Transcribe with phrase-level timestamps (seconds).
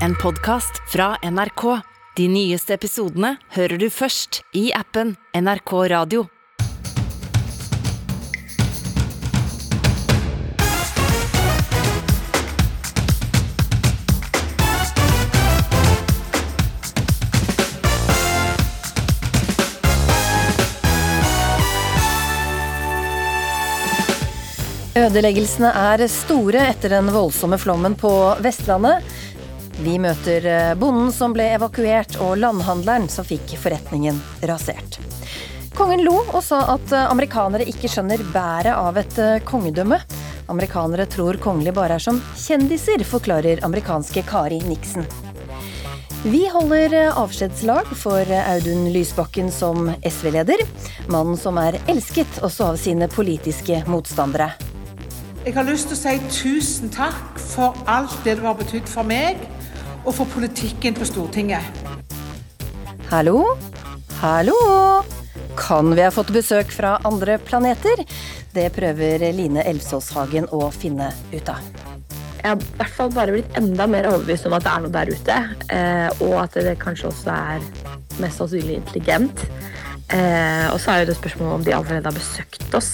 [0.00, 1.80] en podkast fra NRK.
[2.16, 6.26] De nyeste episodene hører du først i appen NRK Radio.
[24.94, 28.10] Ødeleggelsene er store etter den voldsomme flommen på
[28.44, 29.02] Vestlandet.
[29.82, 35.00] Vi møter eh, bonden som ble evakuert, og landhandleren som fikk forretningen rasert.
[35.74, 39.98] Kongen lo og sa at eh, amerikanere ikke skjønner bæret av et eh, kongedømme.
[40.52, 45.08] Amerikanere tror kongelige bare er som kjendiser, forklarer amerikanske Kari Nixon.
[46.24, 50.62] Vi holder avskjedslag for Audun Lysbakken som SV-leder.
[51.12, 54.52] Mannen som er elsket også av sine politiske motstandere.
[55.44, 59.04] Jeg har lyst til å si tusen takk for alt det du har betydd for
[59.04, 59.42] meg
[60.04, 61.64] og for politikken på Stortinget.
[63.10, 63.40] Hallo?
[64.20, 64.56] Hallo?
[65.56, 68.04] Kan vi ha fått besøk fra andre planeter?
[68.54, 71.62] Det prøver Line Elvsås Hagen å finne ut av.
[72.44, 74.92] Jeg har i hvert fall bare blitt enda mer overbevist om at det er noe
[74.92, 75.36] der ute.
[75.72, 77.64] Eh, og at det kanskje også er
[78.20, 79.46] mest sannsynlig intelligent.
[80.12, 82.92] Eh, og så er jo det spørsmålet om de allerede har besøkt oss.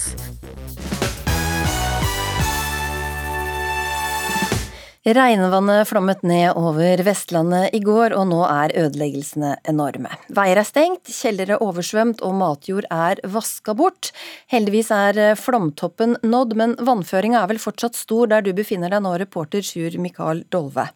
[5.01, 10.11] Regnvannet flommet ned over Vestlandet i går, og nå er ødeleggelsene enorme.
[10.29, 14.11] Veier er stengt, kjellere oversvømt og matjord er vaska bort.
[14.53, 19.17] Heldigvis er flomtoppen nådd, men vannføringa er vel fortsatt stor der du befinner deg nå,
[19.25, 20.91] reporter Sjur Mikael Dolve.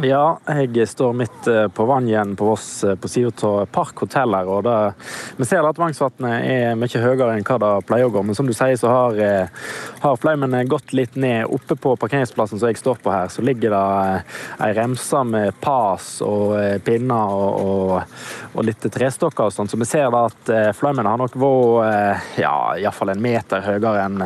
[0.00, 4.32] Ja, jeg står midt på vannet igjen på Voss eh, på sida av Park hotell
[4.32, 4.48] her.
[4.48, 4.76] og det,
[5.36, 8.22] Vi ser at vannsvannet er mye høyere enn hva det pleier å gå.
[8.24, 9.66] Men som du sier, så har, eh,
[10.00, 11.44] har flaumen gått litt ned.
[11.44, 14.22] Oppe på parkeringsplassen som jeg står på her, så ligger det
[14.64, 18.16] ei remse med pas og pinner og, og,
[18.56, 19.68] og litt trestokker og sånn.
[19.68, 24.24] Så vi ser da at flaumen har nok vært ja, iallfall en meter høyere enn,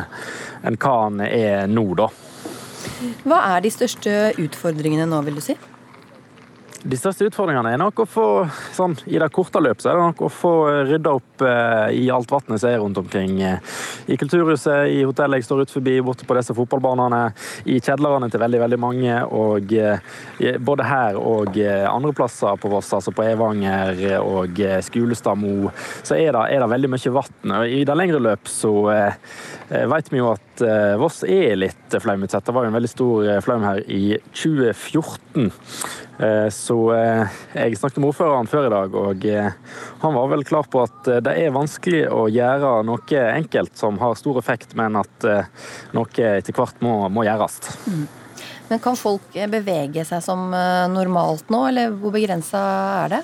[0.63, 2.07] enn hva den er nå, da.
[3.27, 5.57] Hva er de største utfordringene nå, vil du si?
[6.85, 8.25] De største utfordringene er nok å få
[8.75, 10.51] sånn, i det korte løp, så er det nok å få
[10.85, 13.39] rydda opp eh, i alt vannet som er rundt omkring.
[13.41, 13.77] Eh,
[14.13, 17.21] I Kulturhuset, i hotellet jeg står ut forbi, borte på disse fotballbanene,
[17.73, 19.17] i kjedlerne til veldig veldig mange.
[19.33, 24.77] Og eh, både her og eh, andre plasser på Voss, altså på Evanger og eh,
[24.85, 25.71] Skulestadmo,
[26.03, 27.55] så er det, er det, veldig mye vann.
[27.65, 29.33] I det lengre løp så eh,
[29.89, 32.45] vet vi jo at eh, Voss er litt flaumutsatt.
[32.45, 35.49] Det var jo en veldig stor flaum her i 2014.
[36.17, 39.49] Eh, så eh, jeg snakket med ordføreren før i dag, og eh,
[40.01, 44.17] han var vel klar på at det er vanskelig å gjøre noe enkelt som har
[44.17, 45.27] stor effekt, men at
[45.93, 47.59] noe etter hvert må, må gjøres.
[47.85, 48.07] Mm.
[48.67, 50.49] Men kan folk bevege seg som
[50.91, 52.63] normalt nå, eller hvor begrensa
[53.05, 53.21] er det?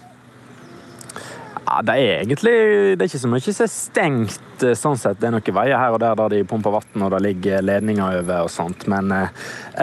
[1.64, 2.54] Ja, det er egentlig
[2.98, 4.64] det er ikke så mye som er stengt.
[4.64, 5.20] Eh, sånn sett.
[5.22, 8.20] Det er noen veier her og der der de pumper vann og det ligger ledninger
[8.20, 8.86] over og sånt.
[8.92, 9.34] Men eh,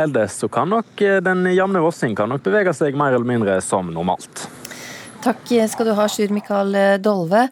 [0.03, 4.47] ellers så kan nok eh, den jevne vossing bevege seg mer eller mindre som normalt.
[5.25, 7.49] Takk skal du ha, Sjur Mikael Dolve.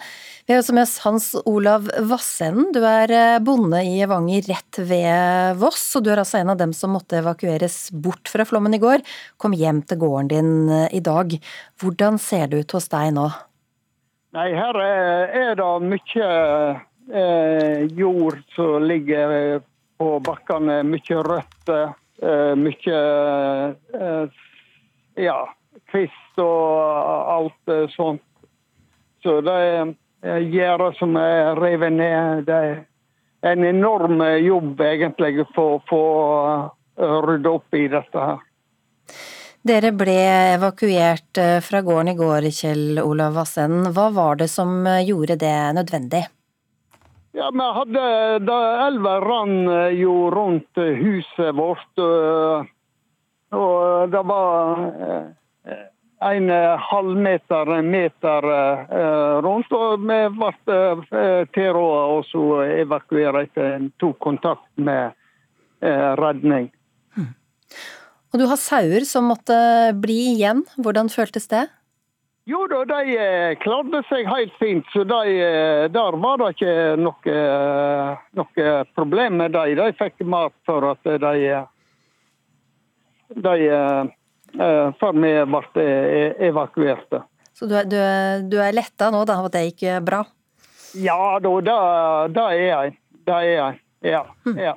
[0.48, 2.70] Vi har også med oss Hans Olav Vassenden.
[2.72, 6.72] Du er bonde i Evanger rett ved Voss, og du er altså en av dem
[6.72, 9.04] som måtte evakueres bort fra flommen i går.
[9.36, 11.36] Kom hjem til gården din i dag.
[11.82, 13.28] Hvordan ser det ut hos deg nå?
[14.38, 16.26] Nei, her er det mye
[17.10, 19.32] eh, jord som ligger
[19.98, 20.76] på bakkene.
[20.86, 21.96] Mye røtter.
[22.22, 23.00] Eh, mye
[23.98, 24.38] eh,
[25.24, 25.38] ja,
[25.90, 28.22] kvist og alt eh, sånt.
[29.26, 29.90] Så det er
[30.22, 32.46] eh, gjerder som er revet ned.
[32.46, 36.04] Det er en enorm jobb egentlig for å få
[37.26, 38.47] rydda opp i dette her.
[39.66, 40.14] Dere ble
[40.54, 43.88] evakuert eh, fra gården i går, Kjell Olav Vassen.
[43.90, 46.22] Hva var det som eh, gjorde det nødvendig?
[47.34, 48.04] Ja, vi hadde,
[48.46, 51.90] da Elva rann eh, jo rundt huset vårt.
[53.58, 54.80] Og det var
[56.28, 56.50] en
[56.84, 58.48] halvmeter, meter
[59.42, 59.72] rundt.
[59.72, 65.16] Og vi ble tilrådet å evakuere etter en tok kontakt med
[66.20, 66.68] redning.
[68.32, 69.56] Og du har sauer som måtte
[69.96, 70.64] bli igjen.
[70.76, 71.66] Hvordan føltes det?
[72.48, 74.86] Jo da, de eh, klarte seg helt fint.
[74.94, 79.74] Så de, eh, der var det ikke noe, eh, noe problem med dem.
[79.76, 81.58] De fikk mat for at de,
[83.36, 83.58] de
[84.48, 85.82] Før vi ble
[86.48, 87.20] evakuerte.
[87.52, 87.98] Så du, du,
[88.48, 90.22] du er letta nå, da, at det gikk bra?
[90.96, 91.52] Ja da,
[92.32, 92.94] det er jeg.
[93.28, 93.80] Det er jeg.
[94.08, 94.24] Ja.
[94.46, 94.56] Hm.
[94.56, 94.74] ja.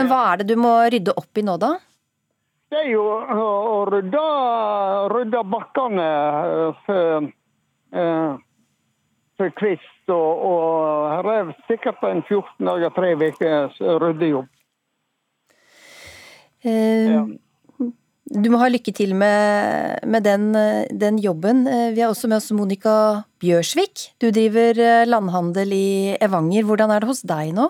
[0.00, 1.76] Men hva er det du må rydde opp i nå, da?
[2.74, 4.22] Det er jo å rydde,
[5.12, 6.06] rydde bakkene
[6.86, 7.28] for,
[9.38, 9.90] for kvist.
[10.10, 14.50] Og, og her er sikkert en 14 dager, tre ukers ryddejobb.
[16.64, 17.22] Ja.
[18.34, 20.50] Du må ha lykke til med, med den,
[20.98, 21.62] den, jobben.
[21.94, 22.96] Vi har også med oss Monica
[23.38, 24.08] Bjørsvik.
[24.18, 25.88] Du driver landhandel i
[26.24, 26.66] Evanger.
[26.66, 27.68] Hvordan er det hos deg nå?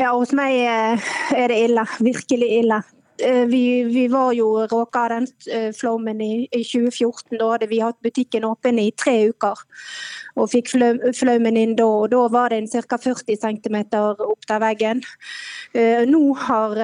[0.00, 1.84] Ja, hos meg er det ille.
[2.00, 2.84] Virkelig ille.
[3.18, 5.26] Vi, vi var jo råka av den
[5.76, 7.38] flommen i, i, 2014.
[7.38, 9.60] Da hadde vi hatt butikken åpen i tre uker
[10.34, 10.72] og fikk
[11.14, 11.86] flommen inn da.
[11.86, 12.98] og Da var det en ca.
[12.98, 15.02] 40 cm opp til veggen.
[16.10, 16.80] Nå har,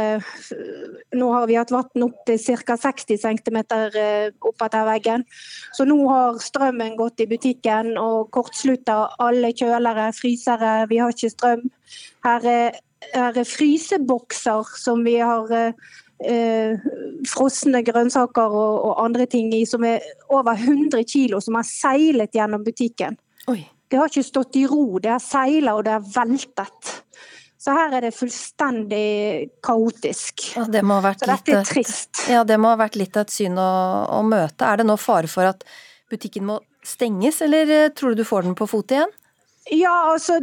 [1.18, 2.76] nå har vi hatt vann opp til ca.
[2.78, 5.26] 60 cm opp til veggen.
[5.74, 10.86] Så nå har strømmen gått i butikken og kortslutta alle kjølere, frysere.
[10.90, 11.66] Vi har ikke strøm.
[12.20, 12.80] Er, her er
[13.48, 16.78] frysebokser som vi har eh,
[17.28, 22.34] frosne grønnsaker og, og, andre ting i, som er over 100 kilo, som har seilet
[22.36, 23.18] gjennom butikken.
[23.48, 23.62] Oi.
[23.90, 26.92] Det har ikke stått i ro, det har seilet og det har veltet.
[27.60, 30.46] Så her er det fullstendig kaotisk.
[30.56, 32.22] Ja, det må ha vært Så dette er trist.
[32.30, 33.70] Ja, det må ha vært litt av et syn å,
[34.16, 34.64] å møte.
[34.64, 35.66] Er det nå fare for at
[36.10, 39.12] butikken må stenges, eller eh, tror du du får den på fot igjen?
[39.70, 40.36] Ja, altså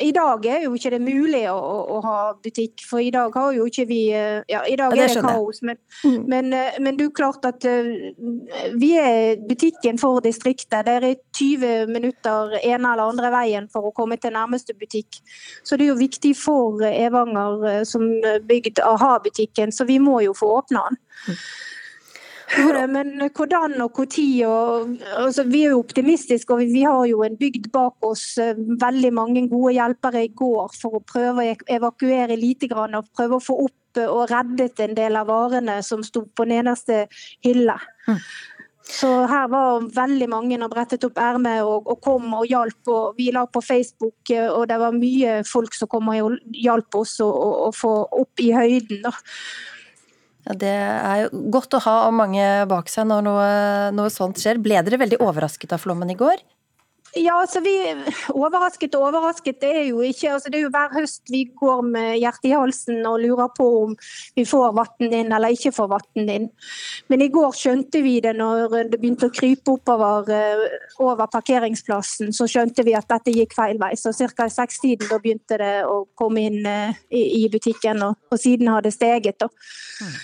[0.00, 3.54] I dag er jo ikke det mulig å, å, ha butikk, for i dag har
[3.56, 6.18] jo ikke vi Ja, i dag ja, det er det kaos, men, mm.
[6.28, 7.64] men, men, du klart at
[8.76, 10.84] vi er butikken for distriktet.
[10.86, 11.06] Det er
[11.38, 15.20] 20 minutter ene eller andre veien for å komme til nærmeste butikk.
[15.64, 18.04] Så det er jo viktig for Evanger som
[18.48, 21.02] bygd å ha butikken, så vi må jo få åpne den.
[21.28, 21.42] Mm.
[22.88, 27.70] Men hvordan og når altså, Vi er jo optimistiske, og vi har jo en bygd
[27.72, 28.38] bak oss.
[28.38, 33.10] Eh, veldig mange gode hjelpere i går for å prøve å evakuere lite grann og
[33.16, 37.06] prøve å få opp eh, og reddet en del av varene som sto på nederste
[37.44, 37.76] hylle.
[38.08, 38.22] Mm.
[38.88, 42.80] Så her var veldig mange og brettet opp ermet og, og, kom og hjalp.
[42.88, 47.02] og Vi la på Facebook, eh, og det var mye folk som kom og hjalp
[47.02, 49.02] oss å få opp i høyden.
[49.04, 49.12] da.
[50.46, 53.48] Ja, det er jo godt å ha mange bak seg når noe,
[53.96, 54.60] noe sånt skjer.
[54.62, 56.40] Ble dere veldig overrasket av flommen i går?
[57.16, 57.72] Ja, altså vi
[58.34, 61.80] Overrasket og overrasket det er jo ikke altså Det er jo hver høst vi går
[61.86, 63.94] med hjertet i halsen og lurer på om
[64.36, 66.48] vi får vann inn eller ikke får vann inn.
[67.08, 70.64] Men i går skjønte vi det når det begynte å krype oppover eh,
[71.02, 72.32] over parkeringsplassen.
[72.36, 73.94] Så skjønte vi at dette gikk feil vei.
[73.98, 74.46] Så ca.
[74.46, 78.84] i sekstiden da begynte det å komme inn eh, i, butikken, og, og siden har
[78.84, 79.40] det steget.
[79.40, 79.48] da.
[80.02, 80.18] Mm.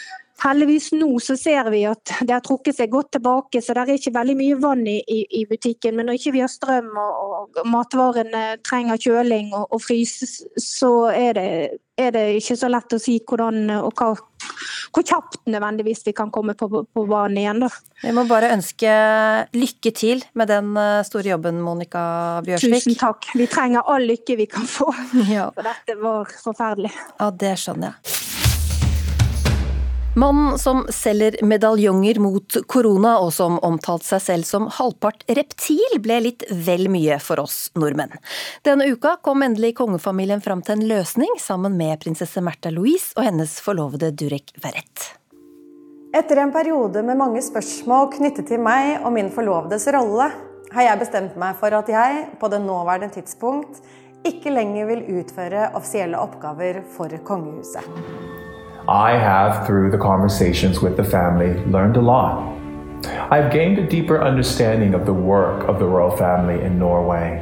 [0.45, 3.97] Heldigvis nå så ser vi at det har trukket seg godt tilbake, så det er
[3.97, 5.97] ikke veldig mye vann i, i, i butikken.
[5.97, 10.19] Men når ikke vi har strøm og, og matvarene trenger kjøling og, og frys,
[10.61, 11.49] så er det,
[11.97, 14.11] er det, ikke så lett å si hvordan og hva,
[14.93, 17.65] hvor kjapt nødvendigvis vi kan komme på, på banen igjen.
[17.65, 17.73] Da.
[18.05, 18.93] Vi må bare ønske
[19.57, 22.05] lykke til med den eh, store jobben, Monica
[22.45, 22.85] Bjørsvik.
[22.85, 23.33] Tusen takk.
[23.33, 24.93] Vi trenger all lykke vi kan få.
[25.35, 25.49] Ja.
[25.57, 26.93] For dette var forferdelig.
[27.17, 28.34] Ja, det skjønner jeg.
[30.17, 36.21] Mannen som selger medaljonger mot korona, og som omtalte seg selv som halvpart reptil, ble
[36.29, 38.15] litt vel mye for oss nordmenn.
[38.63, 43.27] Denne uka kom endelig kongefamilien fram til en løsning, sammen med prinsesse Märtha Louise og
[43.27, 45.11] hennes forlovede Durek Verrett.
[46.15, 50.31] Etter en periode med mange spørsmål knyttet til meg og min forlovedes rolle,
[50.75, 53.83] har jeg bestemt meg for at jeg, på det nåværende tidspunkt,
[54.25, 58.54] ikke lenger vil utføre offisielle oppgaver for kongehuset.
[58.89, 62.53] I have, through the conversations with the family, learned a lot.
[63.31, 67.41] I've gained a deeper understanding of the work of the royal family in Norway,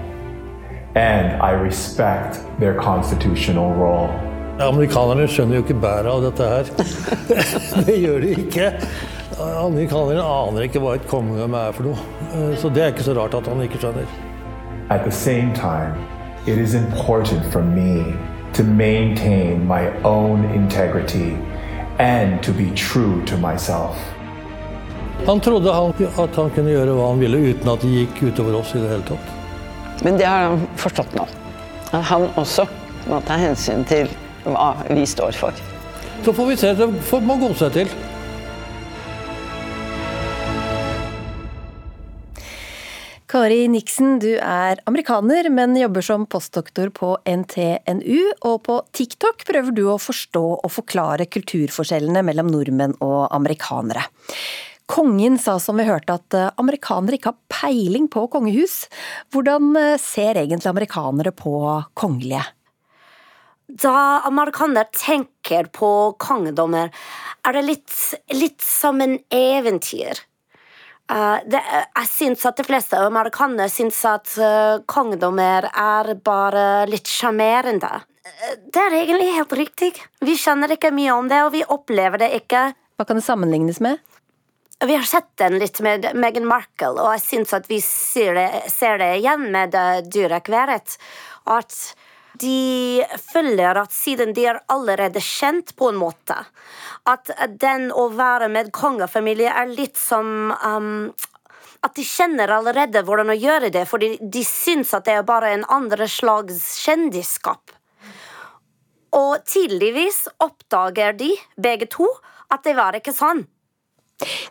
[0.94, 4.08] and I respect their constitutional role.
[4.60, 6.68] Amerikanerne skjønner jo ikke bæret av dette her.
[7.88, 8.68] det gjør de ikke.
[9.42, 12.10] Amerikanerne aner ikke hva et kongedømme er for noe.
[12.30, 14.06] Eh, så det er ikke så rart at han ikke skjønner.
[14.90, 15.98] At the same time,
[16.46, 18.14] it is important for me
[18.52, 21.36] to maintain my own integrity
[21.98, 23.96] and to be true to myself.
[25.26, 28.58] Han trodde han, at han kunne gjøre hva han ville uten at det gikk utover
[28.58, 29.28] oss i det hele tatt.
[30.02, 31.26] Men det har han forstått nå.
[31.92, 32.66] At han også
[33.10, 34.10] må ta hensyn til
[34.44, 35.62] hva vi står for.
[36.24, 36.72] Så får vi se.
[36.74, 37.94] Det får man gå seg til.
[43.32, 48.18] Kari Niksen, du er amerikaner, men jobber som postdoktor på NTNU.
[48.44, 54.04] Og på TikTok prøver du å forstå og forklare kulturforskjellene mellom nordmenn og amerikanere.
[54.84, 58.82] Kongen sa som vi hørte at eh, amerikanere ikke har peiling på kongehus.
[59.32, 61.54] Hvordan eh, ser egentlig amerikanere på
[61.96, 62.44] kongelige?
[63.72, 65.88] da amerikanere tenker på
[66.20, 66.90] kongedommer,
[67.40, 67.94] er det litt,
[68.36, 70.20] litt som en eventyr.
[71.10, 77.10] Uh, det, jeg syns at de fleste amerikanere syns at uh, kongedommer er bare litt
[77.10, 77.90] sjarmerende.
[78.72, 79.90] Det er egentlig helt riktig.
[80.22, 82.70] Vi skjønner ikke mye om det, og vi opplever det ikke.
[82.96, 83.98] Hva kan det sammenlignes med?
[84.82, 88.48] Vi har sett den litt med Meghan Markle, og jeg syns at vi ser det,
[88.72, 89.76] ser det igjen med
[90.10, 90.96] Durek Verrett.
[91.50, 91.76] At
[92.42, 96.36] de føler at siden de er allerede kjent på en måte,
[97.08, 97.30] at
[97.62, 101.12] den å være med kongefamilie er litt som um,
[101.82, 105.50] at de kjenner allerede hvordan å gjøre det, fordi de syns at det er bare
[105.54, 107.72] en andre slags kjendisskap.
[109.12, 112.06] Og tidligvis oppdager de, begge to,
[112.52, 113.44] at det var ikke sånn.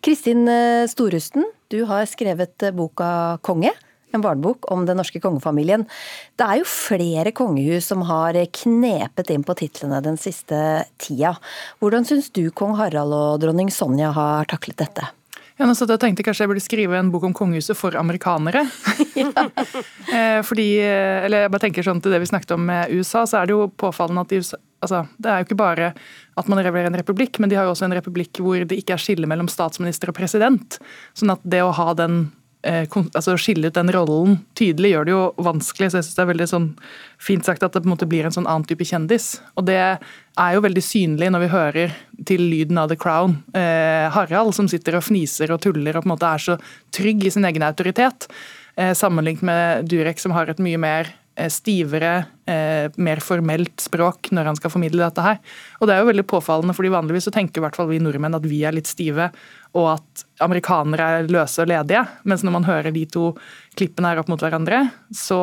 [0.03, 3.71] Kristin eh, Storusten, du har skrevet eh, boka 'Konge'
[4.15, 5.85] en barnebok om den norske kongefamilien.
[6.39, 11.35] Det er jo flere kongehus som har knepet inn på titlene den siste tida.
[11.81, 15.11] Hvordan syns du kong Harald og dronning Sonja har taklet dette?
[15.59, 18.63] Ja, nå jeg tenkte kanskje jeg burde skrive en bok om kongehuset for amerikanere.
[19.21, 20.41] ja.
[20.47, 23.41] fordi, eh, eller jeg bare tenker sånn til det vi snakket om med USA, så
[23.41, 25.91] er det jo påfallende at i USA altså, Det er jo ikke bare
[26.39, 28.95] at man leverer en republikk, men de har jo også en republikk hvor det ikke
[28.95, 30.79] er skille mellom statsminister og president.
[31.13, 35.13] Sånn at det å ha den Eh, altså skille ut den rollen tydelig gjør det
[35.13, 35.91] jo vanskelig.
[35.91, 36.67] så jeg synes Det er veldig sånn
[37.17, 39.41] fint sagt at det på en måte blir en sånn annen type kjendis.
[39.57, 41.95] Og det er jo veldig synlig når vi hører
[42.29, 43.39] til lyden av The Crown.
[43.53, 46.57] Eh, Harald som sitter og fniser og tuller og på en måte er så
[46.93, 48.29] trygg i sin egen autoritet.
[48.77, 54.29] Eh, sammenlignet med Durek som har et mye mer eh, stivere, eh, mer formelt språk
[54.35, 55.39] når han skal formidle dette her.
[55.79, 58.37] Og det er jo veldig påfallende, fordi vanligvis så tenker i hvert fall vi nordmenn
[58.37, 59.31] at vi er litt stive
[59.77, 62.03] og at amerikanere er løse og ledige.
[62.27, 63.31] Mens når man hører de to
[63.79, 64.83] klippene her opp mot hverandre,
[65.15, 65.41] så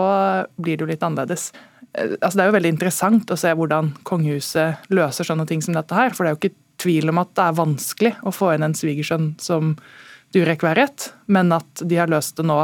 [0.60, 1.50] blir det jo litt annerledes.
[1.94, 5.76] Eh, altså, det er jo veldig interessant å se hvordan kongehuset løser sånne ting som
[5.76, 6.12] dette her.
[6.12, 8.76] For det er jo ikke tvil om at det er vanskelig å få inn en
[8.76, 9.74] svigersønn som
[10.34, 12.58] Durek Verrett, men at de har løst det nå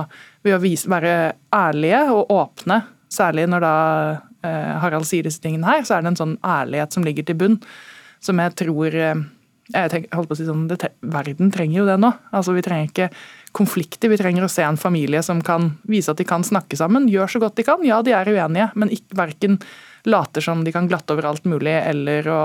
[0.45, 2.83] ved å vise, være ærlige og åpne.
[3.15, 3.77] Særlig når da
[4.45, 7.39] eh, Harald sier disse tingene her, så er det en sånn ærlighet som ligger til
[7.39, 7.61] bunn,
[8.25, 9.25] som jeg tror eh,
[9.73, 12.11] jeg tenker, holdt på å si sånn, det, Verden trenger jo det nå.
[12.37, 13.09] Altså, Vi trenger ikke
[13.57, 14.11] konflikter.
[14.13, 17.09] Vi trenger å se en familie som kan vise at de kan snakke sammen.
[17.09, 17.85] Gjør så godt de kan.
[17.87, 19.61] Ja, de er uenige, men ikke, verken
[20.05, 22.43] later som de kan glatte over alt mulig eller å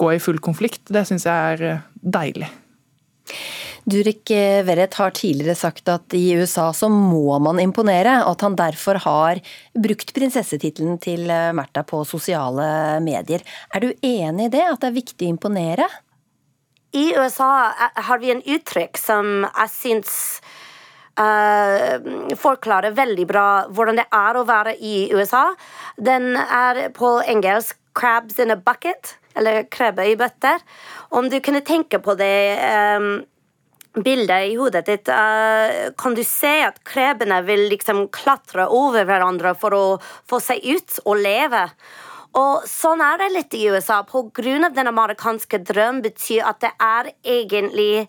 [0.00, 0.84] gå i full konflikt.
[0.92, 1.86] Det syns jeg er eh,
[2.18, 2.50] deilig.
[3.90, 8.44] Durek eh, Verrett har tidligere sagt at i USA så må man imponere, og at
[8.46, 9.40] han derfor har
[9.74, 13.44] brukt prinsessetittelen til eh, Märtha på sosiale medier.
[13.74, 15.88] Er du enig i det, at det er viktig å imponere?
[16.96, 20.14] I USA eh, har vi en uttrykk som jeg syns
[21.20, 21.98] uh,
[22.38, 25.50] forklarer veldig bra hvordan det er å være i USA.
[25.96, 30.62] Den er på engelsk 'crabs in a bucket', eller 'krabbe i bøtter'.
[31.10, 32.58] Om du kunne tenke på det
[32.96, 33.24] um,
[33.94, 39.54] bildet i hodet ditt, uh, kan du se at krebbene vil liksom klatre over hverandre
[39.58, 39.84] for å
[40.30, 41.64] få seg ut og leve.
[42.38, 44.02] Og sånn er det litt i USA.
[44.06, 48.08] På grunn av den amerikanske drøm betyr at det er egentlig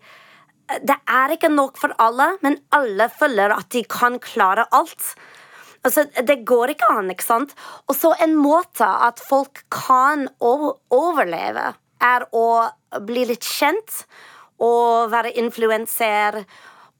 [0.72, 5.04] Det er ikke nok for alle, men alle føler at de kan klare alt.
[5.84, 7.52] Altså, det går ikke an, ikke sant?
[7.90, 12.46] Og så en måte at folk kan overleve, er å
[13.04, 14.06] bli litt kjent
[14.62, 16.42] og være influenser.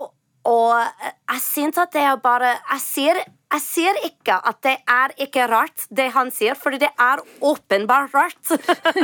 [0.02, 0.10] Og,
[0.50, 0.74] og
[1.06, 5.46] jeg syns at det er bare Jeg ser jeg ser, ikke at det er ikke
[5.52, 8.54] rart, det han sier, for det er åpenbart rart.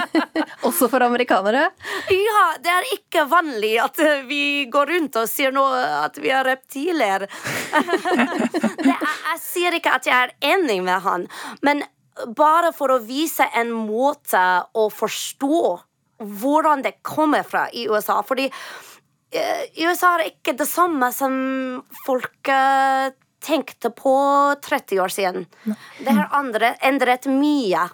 [0.68, 1.66] Også for amerikanere?
[2.14, 4.00] Ja, det er ikke vanlig at
[4.30, 7.28] vi går rundt og sier noe at vi er reptiler.
[7.28, 11.28] er, jeg sier ikke at jeg er enig med han,
[11.68, 11.84] men
[12.38, 15.60] bare for å vise en måte å forstå
[16.24, 18.20] hvordan det kommer fra i USA.
[18.26, 21.38] Fordi eh, USA er ikke det samme som
[22.06, 22.52] folk
[23.44, 24.18] tenkte på
[24.66, 25.46] 30 år siden.
[26.02, 27.86] Det har andre endret mye.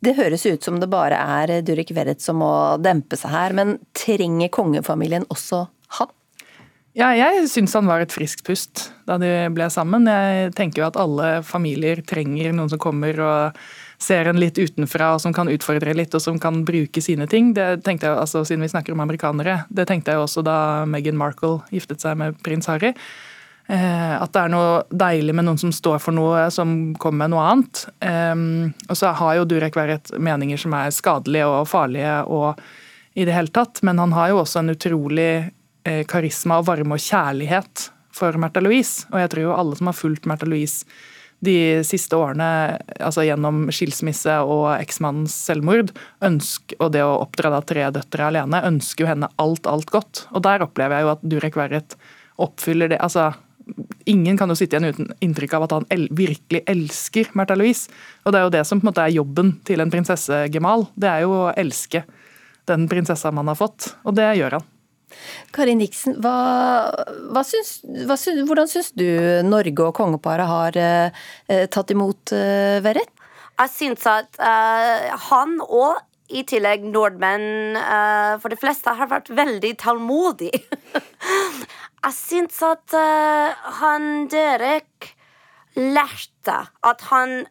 [0.00, 3.78] Det høres ut som det bare er Durek Verrett som må dempe seg her, men
[3.98, 5.64] trenger kongefamilien også
[5.98, 6.12] han?
[6.98, 10.08] Ja, jeg syns han var et friskt pust da de ble sammen.
[10.08, 13.60] Jeg tenker jo at alle familier trenger noen som kommer og
[13.98, 17.50] ser en litt utenfra, og som kan utfordre litt, og som kan bruke sine ting.
[17.56, 21.18] Det tenkte jeg, altså Siden vi snakker om amerikanere, det tenkte jeg også da Meghan
[21.18, 22.94] Markle giftet seg med prins Harry.
[23.68, 27.34] Eh, at det er noe deilig med noen som står for noe, som kommer med
[27.34, 27.84] noe annet.
[28.88, 32.62] og så har jo Durek Verrett meninger som er skadelige og farlige og
[33.18, 35.50] i det hele tatt, men han har jo også en utrolig
[35.84, 39.08] eh, karisma og varme og kjærlighet for Märtha Louise.
[39.12, 40.86] Og jeg tror jo alle som har fulgt Märtha Louise
[41.44, 45.92] de siste årene, altså gjennom skilsmisse og eksmannens selvmord,
[46.24, 50.24] ønsk, og det å oppdra da tre døtre alene, ønsker jo henne alt, alt godt.
[50.34, 51.98] Og der opplever jeg jo at Durek Verret
[52.42, 52.98] oppfyller det.
[53.02, 53.30] altså
[54.08, 57.92] Ingen kan jo sitte igjen uten inntrykk av at han el virkelig elsker Märtha Louise.
[58.24, 60.86] Og det er jo det som på en måte er jobben til en prinsessegemal.
[60.96, 62.02] Det er jo å elske
[62.68, 64.66] den prinsessa man har fått, og det gjør han.
[65.54, 66.34] Kari Niksen, hva,
[67.32, 69.06] hva syns, hva syns, hvordan syns du
[69.46, 73.14] Norge og kongeparet har eh, tatt imot eh, Verrett?
[73.58, 75.98] Jeg syns at eh, han og
[76.28, 80.52] i tillegg nordmenn uh, for de fleste har vært veldig tålmodig.
[82.04, 85.14] Jeg syns at uh, han Derek
[85.78, 87.46] lærte at han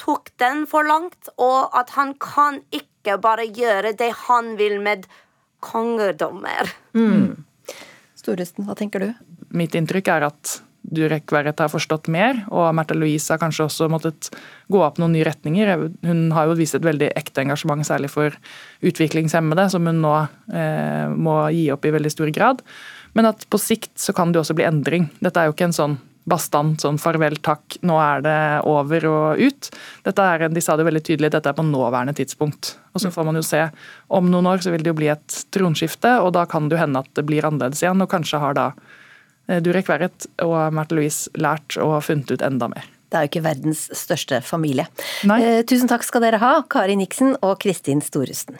[0.00, 5.06] tok den for langt, og at han kan ikke bare gjøre det han vil med
[5.64, 6.70] kongedommer.
[6.96, 7.44] Mm.
[8.18, 9.10] Storesten, hva tenker du?
[9.56, 13.88] Mitt inntrykk er at Durek Verrett har forstått mer, og Märtha Louise har kanskje også
[13.90, 14.28] måttet
[14.70, 15.72] gå opp noen nye retninger.
[16.06, 18.36] Hun har jo vist et veldig ekte engasjement, særlig for
[18.86, 20.14] utviklingshemmede, som hun nå
[20.54, 22.62] eh, må gi opp i veldig stor grad.
[23.18, 25.08] Men at på sikt så kan det også bli endring.
[25.24, 29.42] Dette er jo ikke en sånn bastant sånn farvel, takk, nå er det over og
[29.42, 29.70] ut.
[30.06, 32.74] Dette er, De sa det veldig tydelig, dette er på nåværende tidspunkt.
[32.94, 33.62] Og Så får man jo se.
[34.08, 36.82] Om noen år så vil det jo bli et tronskifte, og da kan det jo
[36.82, 38.02] hende at det blir annerledes igjen.
[38.02, 38.66] Og kanskje har da
[39.48, 42.90] eh, Durek Verret og Märtha Louise lært og funnet ut enda mer.
[43.06, 44.88] Det er jo ikke verdens største familie.
[45.22, 48.58] Eh, tusen takk skal dere ha, Kari Niksen og Kristin Storesten.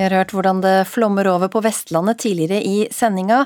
[0.00, 3.42] Vi har hørt hvordan det flommer over på Vestlandet tidligere i sendinga.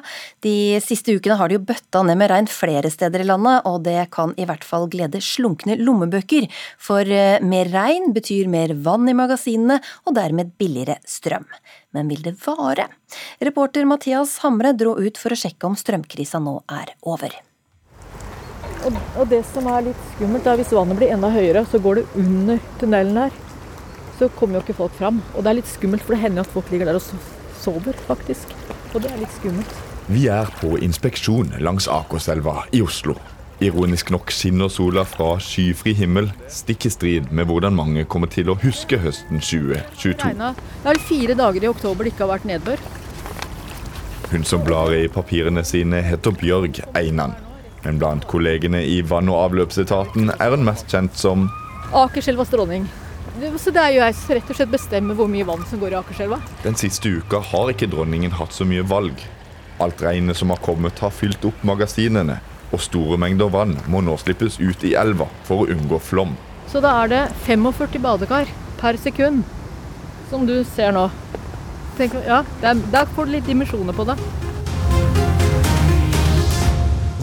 [0.47, 3.81] De siste ukene har det jo bøtta ned med regn flere steder i landet, og
[3.83, 6.47] det kan i hvert fall glede slunkne lommebøker.
[6.79, 11.49] For eh, mer regn betyr mer vann i magasinene, og dermed billigere strøm.
[11.91, 12.87] Men vil det vare?
[13.43, 17.35] Reporter Mathias Hamre dro ut for å sjekke om strømkrisa nå er over.
[18.87, 22.07] Og, det som er litt skummelt, er hvis vannet blir enda høyere, så går det
[22.23, 23.43] under tunnelen her
[24.19, 25.21] så kommer jo ikke folk fram.
[25.35, 27.27] Og det er litt skummelt, for det hender at folk ligger der og
[27.61, 28.55] sover, faktisk.
[28.95, 29.79] Og det er litt skummelt.
[30.07, 33.17] Vi er på inspeksjon langs Akerselva i Oslo.
[33.65, 38.51] Ironisk nok skinner sola fra skyfri himmel, stikk i strid med hvordan mange kommer til
[38.51, 40.35] å huske høsten 2022.
[40.83, 42.83] Det er fire dager i oktober det ikke har vært nedbør.
[44.33, 47.37] Hun som blar i papirene sine, heter Bjørg Einan.
[47.85, 51.49] Men blant kollegene i vann- og avløpsetaten er hun mest kjent som
[51.95, 52.89] Akerselvas dronning.
[53.35, 55.97] Så det er jo jeg som rett og slett bestemmer hvor mye vann som går
[55.97, 56.39] i Akerselva.
[56.63, 59.19] Den siste uka har ikke dronningen hatt så mye valg.
[59.83, 62.39] Alt regnet som har kommet, har fylt opp magasinene.
[62.71, 66.37] Og store mengder vann må nå slippes ut i elva for å unngå flom.
[66.71, 69.43] Så da er det 45 badekar per sekund,
[70.31, 71.09] som du ser nå.
[71.99, 74.19] Tenk, ja, Der får du litt dimensjoner på det.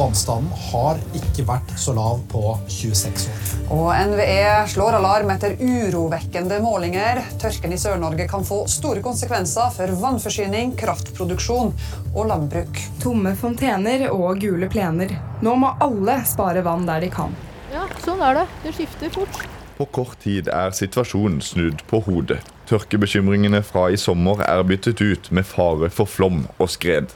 [0.02, 3.52] Vannstanden har ikke vært så lav på 26 år.
[3.76, 7.22] Og NVE slår alarm etter urovekkende målinger.
[7.42, 11.70] Tørken i Sør-Norge kan få store konsekvenser for vannforsyning, kraftproduksjon
[12.16, 12.82] og landbruk.
[13.04, 15.14] Tomme fontener og gule plener.
[15.46, 17.38] Nå må alle spare vann der de kan.
[17.70, 18.50] Ja, sånn er det.
[18.66, 19.44] Det skifter fort.
[19.78, 22.42] På kort tid er situasjonen snudd på hodet.
[22.74, 27.14] Tørkebekymringene fra i sommer er byttet ut med fare for flom og skred.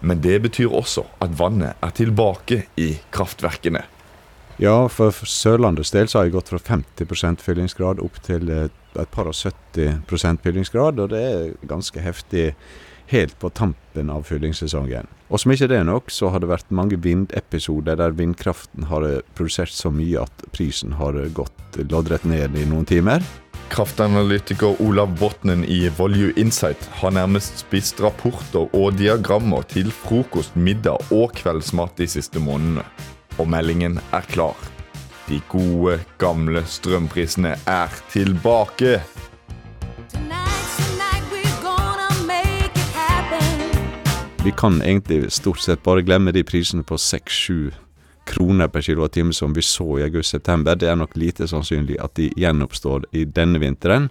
[0.00, 3.84] Men det betyr også at vannet er tilbake i kraftverkene.
[4.58, 9.30] Ja, for Sørlandets del så har jeg gått fra 50% fyllingsgrad opp til et par
[9.30, 12.52] og 70% fyllingsgrad, og det er ganske heftig
[13.08, 15.06] helt på tampen av fyllingssesongen.
[15.30, 19.06] Og som ikke det er nok, så har det vært mange vindepisoder der vindkraften har
[19.38, 23.24] produsert så mye at prisen har gått loddrett ned i noen timer.
[23.68, 31.12] Kraftanalytiker Olav Botnen i Volue Insight har nærmest spist rapporter og diagrammer til frokost, middag
[31.12, 32.84] og kveldsmat de siste månedene.
[33.38, 34.56] Og meldingen er klar.
[35.28, 38.98] De gode, gamle strømprisene er tilbake.
[44.44, 47.87] Vi kan egentlig stort sett bare glemme de prisene på 6-7
[48.28, 50.76] kroner per kilowattime som vi så i august-september.
[50.76, 54.10] Det er nok lite sannsynlig at de gjenoppstår i denne vinteren.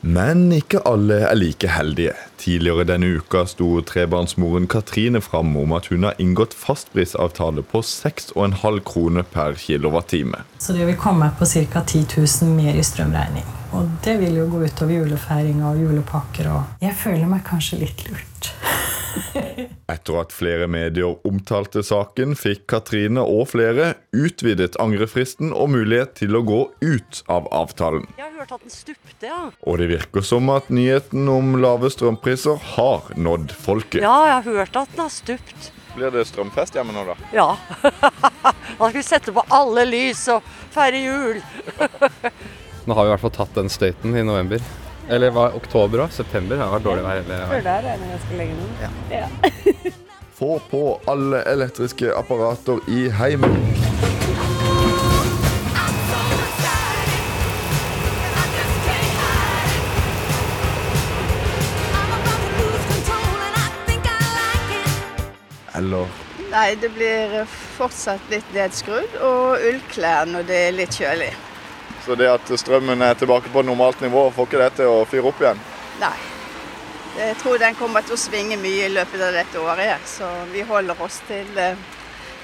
[0.00, 2.12] Men ikke alle er like heldige.
[2.38, 8.80] Tidligere denne uka sto trebarnsmoren Katrine fram om at hun har inngått fastprisavtale på 6,5
[8.86, 10.44] kroner per kilowattime.
[10.58, 11.82] Så det vil komme på ca.
[11.82, 13.46] 10 000 mer i strømregning.
[13.72, 18.06] Og det vil jo gå utover julefeiringa og julepakker og Jeg føler meg kanskje litt
[18.06, 18.52] lurt.
[19.88, 26.36] Etter at flere medier omtalte saken, fikk Katrine og flere utvidet angrefristen og mulighet til
[26.36, 28.04] å gå ut av avtalen.
[28.18, 29.38] Jeg har hørt at den stupte, ja.
[29.64, 34.02] Og det virker som at nyheten om lave strømpriser har nådd folket.
[34.04, 35.70] Ja, jeg har hørt at den har stupt.
[35.96, 37.16] Blir det strømfest hjemme nå, da?
[37.32, 37.48] Ja.
[38.78, 41.40] Da skal vi sette på alle lys og feire jul.
[42.86, 44.62] Nå har vi i hvert fall tatt den støyten i november.
[45.08, 47.64] Eller var oktober og September har vært dårlig vær hele Før veien.
[47.64, 48.70] der er det legge den.
[48.84, 48.90] Ja.
[49.22, 49.28] Ja.
[50.38, 53.56] Få på alle elektriske apparater i heimen.
[65.74, 66.06] Eller
[66.50, 71.34] Nei, det blir fortsatt litt nedskrudd og ullklær når det er litt kjølig.
[72.06, 75.34] Så det at strømmen er tilbake på normalt nivå, får ikke det til å fyre
[75.34, 75.70] opp igjen?
[75.98, 76.37] Nei.
[77.18, 80.62] Jeg tror den kommer til å svinge mye i løpet av dette året, så vi
[80.62, 81.80] holder oss til eh,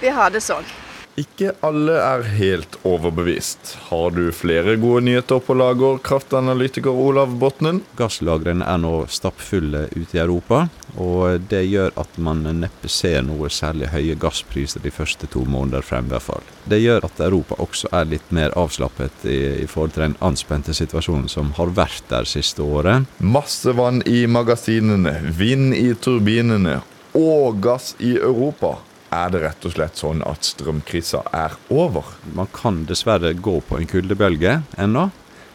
[0.00, 0.66] vi har det sånn.
[1.14, 3.76] Ikke alle er helt overbevist.
[3.86, 7.84] Har du flere gode nyheter på lager, kraftanalytiker Olav Botnen?
[7.94, 10.64] Gasslagrene er nå stappfulle ute i Europa,
[10.98, 15.86] og det gjør at man neppe ser noe særlig høye gasspriser de første to måneder
[15.86, 16.08] frem.
[16.10, 16.48] i hvert fall.
[16.66, 20.74] Det gjør at Europa også er litt mer avslappet i, i forhold til den anspente
[20.74, 23.06] situasjonen som har vært der siste året.
[23.22, 26.80] Masse vann i magasinene, vind i turbinene
[27.14, 28.74] og gass i Europa.
[29.14, 32.16] Er det rett og slett sånn at strømkrisa er over?
[32.34, 35.10] Man kan dessverre gå på en kuldebølge ennå.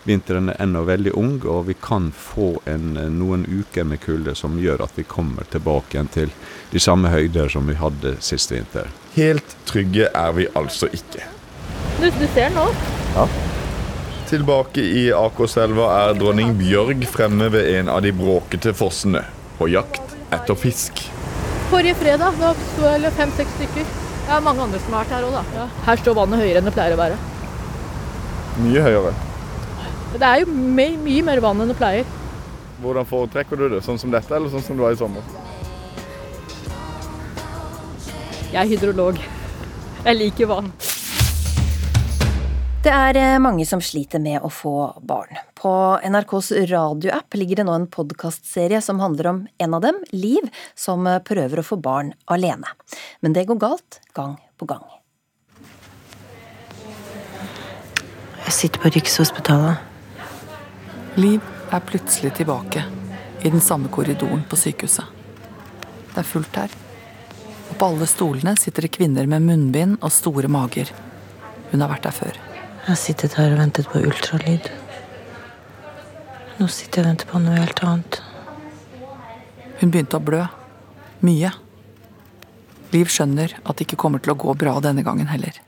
[0.07, 4.55] Vinteren er ennå veldig ung, og vi kan få en, noen uker med kulde som
[4.63, 6.31] gjør at vi kommer tilbake igjen til
[6.71, 8.87] de samme høyder som vi hadde sist vinter.
[9.17, 11.27] Helt trygge er vi altså ikke.
[11.99, 12.69] Du, du ser nå.
[13.17, 13.27] Ja.
[14.29, 19.25] Tilbake i Akerselva er dronning Bjørg fremme ved en av de bråkete fossene,
[19.59, 21.09] på jakt etter fisk.
[21.69, 23.89] Forrige fredag da sto det fem-seks stykker.
[24.29, 25.43] Det er mange andre som har vært her òg, da.
[25.53, 25.65] Ja.
[25.85, 27.19] Her står vannet høyere enn det pleier å være.
[28.63, 29.11] Mye høyere.
[30.15, 32.09] Det er jo my mye mer vann enn det pleier.
[32.81, 33.83] Hvordan foretrekker du det?
[33.85, 35.21] Sånn som dette, eller sånn som det var i sommer?
[38.49, 39.21] Jeg er hydrolog.
[40.05, 40.71] Jeg liker vann.
[42.89, 44.71] Det er eh, mange som sliter med å få
[45.05, 45.37] barn.
[45.53, 45.71] På
[46.01, 51.05] NRKs radioapp ligger det nå en podkastserie som handler om en av dem, Liv, som
[51.05, 52.65] eh, prøver å få barn alene.
[53.21, 54.81] Men det går galt gang på gang.
[58.47, 59.85] Jeg sitter på Rikshospitalet.
[61.21, 62.87] Liv er plutselig tilbake
[63.45, 65.05] i den samme korridoren på sykehuset.
[66.09, 66.73] Det er fullt her.
[67.69, 70.89] Og på alle stolene sitter det kvinner med munnbind og store mager.
[71.69, 72.45] Hun har vært der før.
[72.89, 74.65] Jeg har sittet her og ventet på ultralyd.
[76.57, 78.15] Nå sitter jeg og venter på noe helt annet.
[79.77, 80.39] Hun begynte å blø.
[81.21, 81.51] Mye.
[82.89, 85.59] Liv skjønner at det ikke kommer til å gå bra denne gangen heller.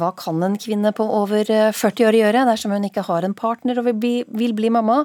[0.00, 3.82] Hva kan en kvinne på over 40 år gjøre dersom hun ikke har en partner
[3.82, 5.02] og vil bli, vil bli mamma?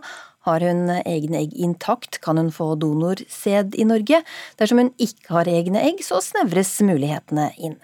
[0.47, 4.23] Har hun egne egg intakt, kan hun få donorsæd i Norge.
[4.55, 7.75] Dersom hun ikke har egne egg, så snevres mulighetene inn.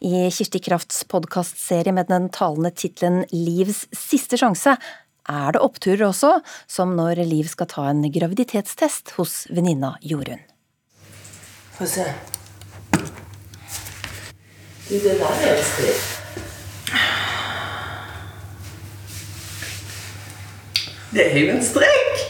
[0.00, 4.76] I Kirsti Krafts podkastserie med den talende tittelen Livs siste sjanse
[5.28, 10.42] er det oppturer også, som når Liv skal ta en graviditetstest hos venninna Jorunn.
[11.76, 12.08] Få se.
[14.88, 16.18] Du, det der er en stritt.
[21.12, 22.20] Det er jo en strek!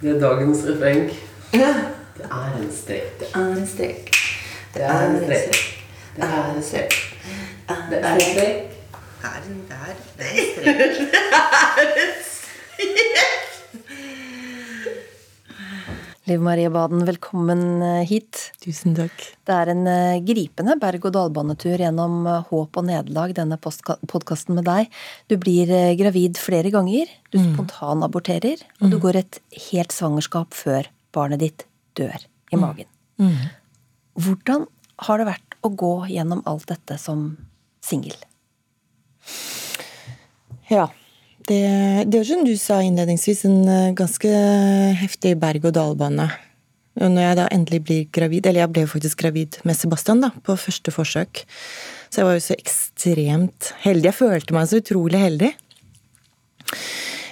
[0.00, 1.08] Det er dagens refreng.
[1.50, 1.62] Det
[2.30, 3.20] er en strek.
[3.20, 4.10] Det er en strek.
[4.74, 5.73] Det er en strek.
[6.14, 6.94] Det er en strek.
[7.90, 8.70] Det er en strek.
[9.24, 9.94] Er en der?
[10.18, 12.20] Det er en strek.
[16.24, 18.38] Liv Marie Baden, velkommen eh, hit.
[18.64, 19.12] Tusen takk.
[19.44, 24.56] Det er en eh, gripende berg- og dalbanetur gjennom eh, håp og nederlag, denne podkasten
[24.56, 24.88] med deg.
[25.28, 25.68] Du blir
[26.00, 27.50] gravid flere ganger, du Mm.
[27.58, 31.66] spontanaborterer, og du går et helt svangerskap før barnet ditt
[31.98, 32.24] dør
[32.54, 32.88] i magen.
[33.20, 33.50] Mm.
[34.16, 34.64] Hvordan
[35.04, 37.32] har det vært å gå gjennom alt dette som
[37.84, 38.16] singel?
[40.70, 40.90] Ja.
[41.44, 41.60] Det,
[42.08, 44.30] det er som du sa innledningsvis, en eh, ganske
[44.96, 46.30] heftig berg-og-dal-bane.
[47.02, 50.30] Og når jeg da endelig blir gravid, eller jeg ble faktisk gravid med Sebastian da,
[50.46, 51.42] på første forsøk,
[52.08, 54.08] så jeg var jo så ekstremt heldig.
[54.08, 55.50] Jeg følte meg så utrolig heldig.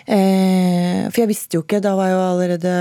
[0.02, 2.76] Eh, for jeg visste jo ikke, da var jeg jo allerede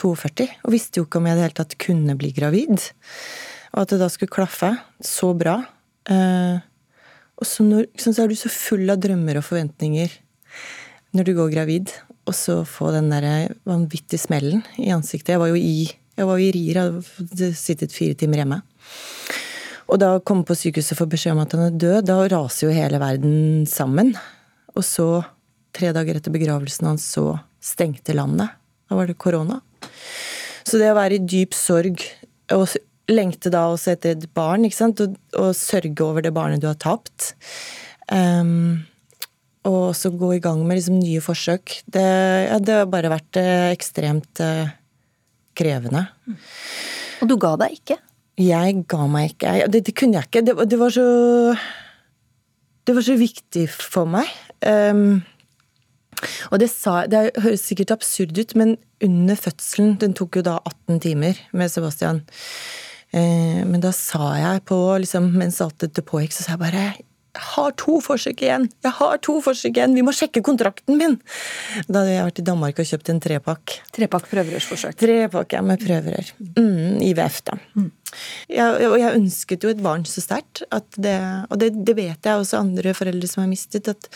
[0.00, 2.88] 42, og visste jo ikke om jeg i det hele tatt kunne bli gravid.
[3.72, 5.58] Og at det da skulle klaffe så bra.
[6.10, 6.60] Eh,
[7.40, 10.12] og så, når, så er du så full av drømmer og forventninger
[11.16, 11.90] når du går gravid,
[12.28, 15.34] og så få den der vanvittige smellen i ansiktet.
[15.34, 18.60] Jeg var jo i, jeg var jo i rier, hadde sittet fire timer hjemme.
[19.92, 22.16] Og da å komme på sykehuset og få beskjed om at han er død, da
[22.32, 24.14] raser jo hele verden sammen.
[24.72, 25.08] Og så,
[25.76, 28.54] tre dager etter begravelsen hans, så stengte landet.
[28.88, 29.60] Da var det korona.
[30.64, 32.00] Så det å være i dyp sorg
[32.54, 32.64] og
[33.10, 36.68] lengte da også etter et barn, ikke sant, og, og sørge over det barnet du
[36.70, 37.32] har tapt.
[38.12, 38.84] Um,
[39.68, 41.82] og også gå i gang med liksom nye forsøk.
[41.86, 42.02] Det,
[42.48, 44.72] ja, det har bare vært eh, ekstremt eh,
[45.58, 46.08] krevende.
[47.22, 47.98] Og du ga deg ikke?
[48.42, 49.52] Jeg ga meg ikke.
[49.60, 50.42] Jeg, det, det, kunne jeg ikke.
[50.48, 51.06] Det, det, var så
[52.82, 54.30] Det var så viktig for meg.
[54.66, 55.22] Um,
[56.50, 60.58] og det, sa, det høres sikkert absurd ut, men under fødselen Den tok jo da
[60.66, 62.22] 18 timer med Sebastian.
[63.12, 66.84] Eh, men da sa jeg på, liksom, mens alt dette pågikk, så sa jeg bare
[67.32, 68.66] jeg har to forsøk igjen!
[68.84, 69.94] Jeg har to forsøk igjen!
[69.96, 71.14] Vi må sjekke kontrakten min!
[71.88, 73.76] Da hadde jeg vært i Danmark og kjøpt en trepakk.
[73.96, 74.98] Trepakk prøverørsforsøk.
[75.00, 76.28] Trepakk, ja, med prøverør.
[76.58, 77.56] Mm, IVF, da.
[77.72, 77.88] Mm.
[78.52, 82.60] Jeg, og jeg ønsket jo et barn så sterkt, og det, det, vet jeg også
[82.60, 84.10] andre foreldre som har mistet, at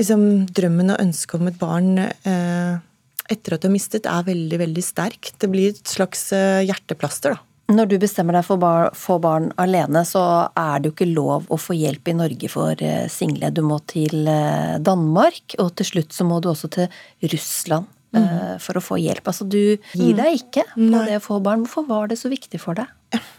[0.00, 0.26] liksom,
[0.58, 2.82] drømmen og ønsket om et barn eh,
[3.30, 5.30] etter at du har mistet, er veldig, veldig sterk.
[5.38, 7.44] Det blir et slags eh, hjerteplaster, da.
[7.68, 10.22] Når du bestemmer deg for å få barn alene, så
[10.56, 13.50] er det jo ikke lov å få hjelp i Norge for eh, single.
[13.52, 16.88] Du må til eh, Danmark, og til slutt så må du også til
[17.28, 18.56] Russland mm.
[18.64, 19.28] for å få hjelp.
[19.28, 20.20] Altså du gir mm.
[20.22, 21.04] deg ikke på Nei.
[21.10, 21.66] det å få barn.
[21.66, 22.88] Hvorfor var det så viktig for deg?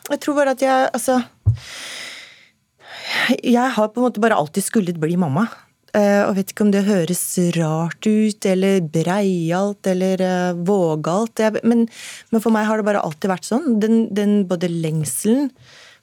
[0.09, 1.19] Jeg tror bare at jeg Altså
[3.37, 5.47] Jeg har på en måte bare alltid skullet bli mamma.
[5.97, 7.23] Eh, og vet ikke om det høres
[7.57, 11.41] rart ut, eller breialt, eller uh, vågalt.
[11.63, 11.87] Men,
[12.29, 13.77] men, for meg har det bare alltid vært sånn.
[13.81, 15.49] Den, den, både lengselen,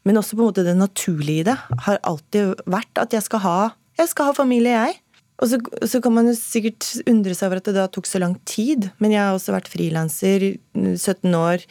[0.07, 3.42] men også på en måte det naturlige i det, har alltid vært at jeg skal
[3.46, 3.59] ha,
[3.99, 5.01] jeg skal ha familie, jeg.
[5.37, 8.20] Og så, så, kan man jo sikkert undre seg over at det da tok så
[8.22, 8.88] lang tid.
[9.03, 11.66] Men jeg har også vært frilanser, 17 år,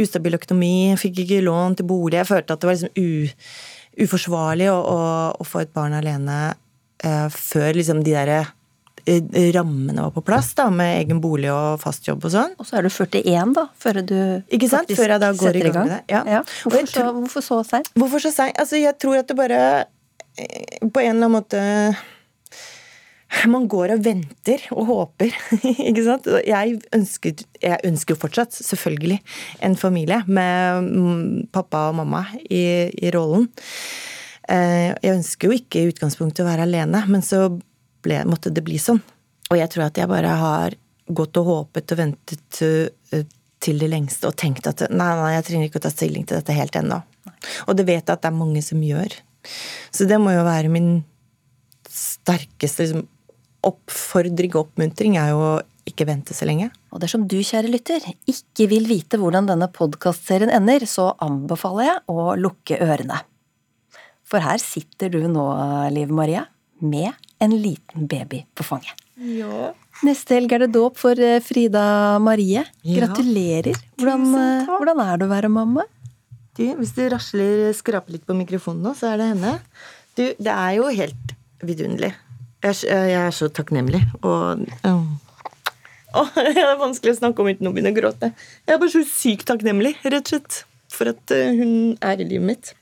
[0.00, 2.22] ustabil økonomi, fikk ikke lån til bolig.
[2.22, 3.36] Jeg følte at det var liksom u,
[4.06, 4.98] uforsvarlig å, å,
[5.36, 6.61] å få et barn alene eh,
[7.02, 8.40] før liksom de derre
[9.06, 12.54] eh, rammene var på plass, da, med egen bolig og fast jobb og sånn.
[12.62, 14.16] Og så er du 41, da, før du
[14.54, 14.92] Ikke sant?
[14.96, 16.00] Før jeg da går i gang, med det.
[16.12, 16.22] Ja.
[16.38, 16.44] Ja.
[16.62, 17.92] Hvorfor, så, hvorfor så seint?
[17.98, 18.58] Hvorfor så seint?
[18.62, 19.60] Altså, jeg tror at det bare
[20.38, 21.62] eh, På en eller annen måte
[23.48, 25.32] man går og venter og håper,
[25.88, 26.28] ikke sant.
[26.46, 29.18] Jeg ønsker, jeg ønsker fortsatt, selvfølgelig,
[29.64, 32.62] en familie med mm, pappa og mamma i,
[32.92, 33.48] i rollen.
[34.52, 37.46] Eh, jeg ønsker jo ikke i utgangspunktet å være alene, men så
[38.04, 39.00] ble, måtte det bli sånn.
[39.50, 40.76] Og jeg tror at jeg bare har
[41.12, 43.24] gått og håpet og ventet eh,
[43.62, 46.40] til det lengste og tenkt at nei, nei, jeg trenger ikke å ta stilling til
[46.40, 47.00] dette helt ennå.
[47.68, 49.14] Og det vet jeg at det er mange som gjør.
[49.94, 50.92] Så det må jo være min
[51.92, 53.04] sterkeste liksom,
[53.66, 55.52] oppfordring og oppmuntring, er jo å
[55.86, 56.68] ikke vente så lenge.
[56.94, 62.02] Og dersom du, kjære lytter, ikke vil vite hvordan denne podkastserien ender, så anbefaler jeg
[62.10, 63.22] å lukke ørene.
[64.32, 65.44] For her sitter du nå,
[65.92, 66.46] Liv Maria,
[66.80, 68.96] med en liten baby på fanget.
[69.20, 69.72] Ja.
[70.06, 72.64] Neste helg er det dåp for eh, Frida Marie.
[72.82, 73.76] Gratulerer.
[74.00, 75.84] Hvordan, eh, hvordan, er det å være mamma?
[76.56, 79.52] Du, hvis du rasler, skraper litt på mikrofonen nå, så er det henne.
[80.16, 82.12] Du, det er jo helt vidunderlig.
[82.64, 84.02] Jeg, jeg er så takknemlig.
[84.22, 85.04] Og øh.
[86.12, 88.32] Åh, Det er vanskelig å snakke om uten å begynne å gråte.
[88.66, 92.28] Jeg er bare så sykt takknemlig, rett og slett, for at eh, hun er i
[92.28, 92.72] livet mitt.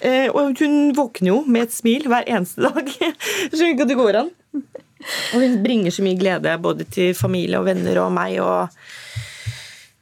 [0.00, 2.88] Eh, og hun våkner jo med et smil hver eneste dag.
[3.52, 4.32] Skjønner ikke at det går an.
[5.34, 8.38] Og hun bringer så mye glede både til familie og venner og meg.
[8.40, 8.68] og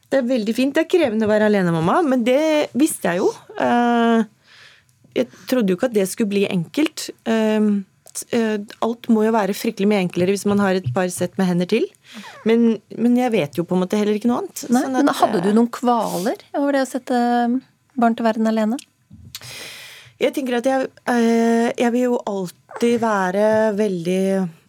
[0.09, 0.75] Det er veldig fint.
[0.75, 3.29] Det er krevende å være alenemamma, men det visste jeg jo.
[3.59, 4.25] Eh,
[5.19, 7.09] jeg trodde jo ikke at det skulle bli enkelt.
[7.27, 7.71] Eh,
[8.83, 11.69] alt må jo være fryktelig mye enklere hvis man har et par sett med hender
[11.69, 11.87] til.
[12.47, 14.63] Men, men jeg vet jo på en måte heller ikke noe annet.
[14.67, 17.19] Nei, sånn men Hadde du noen kvaler over det å sette
[17.99, 18.79] barn til verden alene?
[20.19, 23.43] Jeg tenker at jeg, eh, jeg vil jo alltid være
[23.77, 24.23] veldig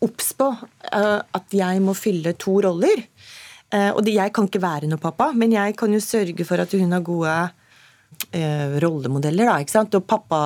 [0.07, 3.03] obs på eh, at jeg må fylle to roller.
[3.75, 6.77] Eh, og jeg kan ikke være noe pappa, men jeg kan jo sørge for at
[6.79, 7.41] hun har gode
[8.31, 9.95] rollemodeller, da, ikke sant?
[9.97, 10.41] Og pappa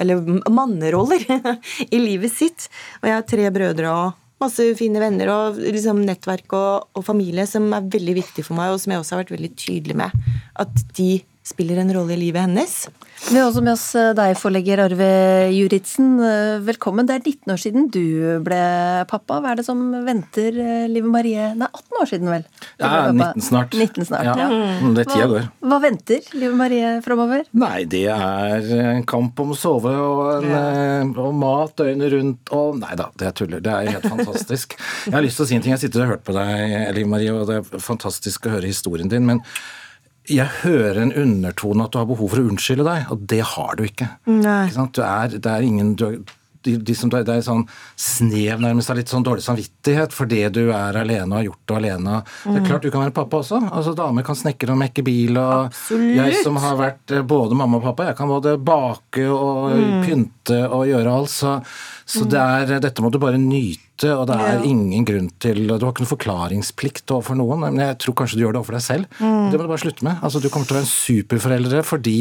[0.00, 1.22] Eller manneroller
[1.94, 2.66] i livet sitt.
[3.02, 7.44] Og jeg har tre brødre og masse fine venner og liksom nettverk og, og, familie
[7.50, 10.30] som er veldig viktig for meg, og som jeg også har vært veldig tydelig med.
[10.62, 11.10] At de
[11.48, 12.74] spiller en rolle i livet hennes.
[13.28, 15.08] Vi har også med oss eh, deg, forlegger Arve
[15.52, 16.12] Juritzen.
[16.22, 17.06] Eh, velkommen.
[17.08, 18.04] Det er 19 år siden du
[18.46, 18.60] ble
[19.10, 19.40] pappa.
[19.42, 22.46] Hva er det som venter eh, Live Marie Nei, 18 år siden, vel?
[22.80, 23.74] Ja, 19 snart.
[23.74, 24.36] 19 snart, ja.
[24.44, 24.68] ja.
[24.78, 25.48] Mm, det er tida går.
[25.48, 27.48] Hva, hva venter Live Marie framover?
[27.58, 31.24] Nei, det er en kamp om å sove og, en, ja.
[31.24, 33.64] og mat døgnet rundt og Nei da, det er tuller.
[33.64, 34.78] Det er helt fantastisk.
[35.08, 35.74] Jeg har lyst til å si en ting.
[35.74, 38.70] Jeg sitter og har hørt på deg, Liv Marie, og det er fantastisk å høre
[38.70, 39.26] historien din.
[39.26, 39.42] men
[40.28, 43.78] jeg hører en undertone at du har behov for å unnskylde deg, og det har
[43.78, 44.08] du ikke.
[44.28, 46.24] Ikke du er, det er ingen, du,
[46.66, 47.62] de, de som, det er sånn
[47.96, 51.64] snev nærmest av litt sånn dårlig samvittighet for det du er alene og har gjort
[51.70, 52.16] det alene.
[52.44, 52.66] Det er Mm.
[52.66, 53.60] klart du kan være pappa også.
[53.70, 55.38] altså Damer kan snekre og mekke bil.
[55.38, 56.16] og Absolutt.
[56.18, 60.04] Jeg som har vært eh, både mamma og pappa, jeg kan både bake og Mm.
[60.04, 61.30] pynte og gjøre alt.
[61.30, 61.62] Så,
[62.06, 65.72] så det er, dette må du bare nyte, og det er ingen grunn til Du
[65.74, 68.84] har ikke noen forklaringsplikt overfor noen, men jeg tror kanskje du gjør det overfor deg
[68.84, 69.18] selv.
[69.18, 69.48] Mm.
[69.50, 70.22] Det må du bare slutte med.
[70.22, 72.18] Altså Du kommer til å være en superforeldre fordi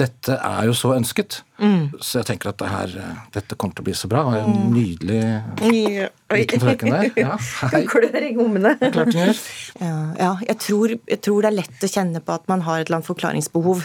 [0.00, 1.42] dette er jo så ønsket.
[1.60, 1.92] Mm.
[2.00, 4.24] Så jeg tenker at det her, eh, dette kommer til å bli så bra.
[4.30, 6.08] Og en nydelig Ja, oi.
[6.40, 7.08] Liten frøken der.
[7.20, 7.36] Ja,
[7.74, 7.82] hei.
[7.90, 8.74] Klør i gommene.
[8.80, 9.42] Klart den gjør.
[9.80, 12.80] Ja, ja jeg, tror, jeg tror det er lett å kjenne på at man har
[12.82, 13.84] et eller annet forklaringsbehov.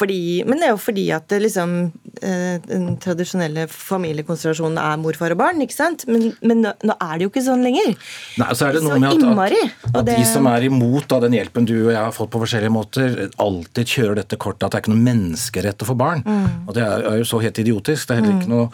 [0.00, 1.74] Fordi, men det er jo fordi at det liksom,
[2.22, 6.06] eh, den tradisjonelle familiekonstellasjonen er morfar og barn, ikke sant?
[6.10, 7.94] Men, men nå, nå er det jo ikke sånn lenger.
[8.40, 10.66] Nei, så er det Så noe med at, innmari, at, at det- de som er
[10.68, 14.38] imot da, den hjelpen du og jeg har fått på forskjellige måter, alltid kjører dette
[14.40, 16.24] kortet at det er ikke noe menneskerett å få barn.
[16.26, 16.68] Mm.
[16.68, 18.08] Og det er, er jo så helt idiotisk.
[18.08, 18.70] Det er heller ikke noe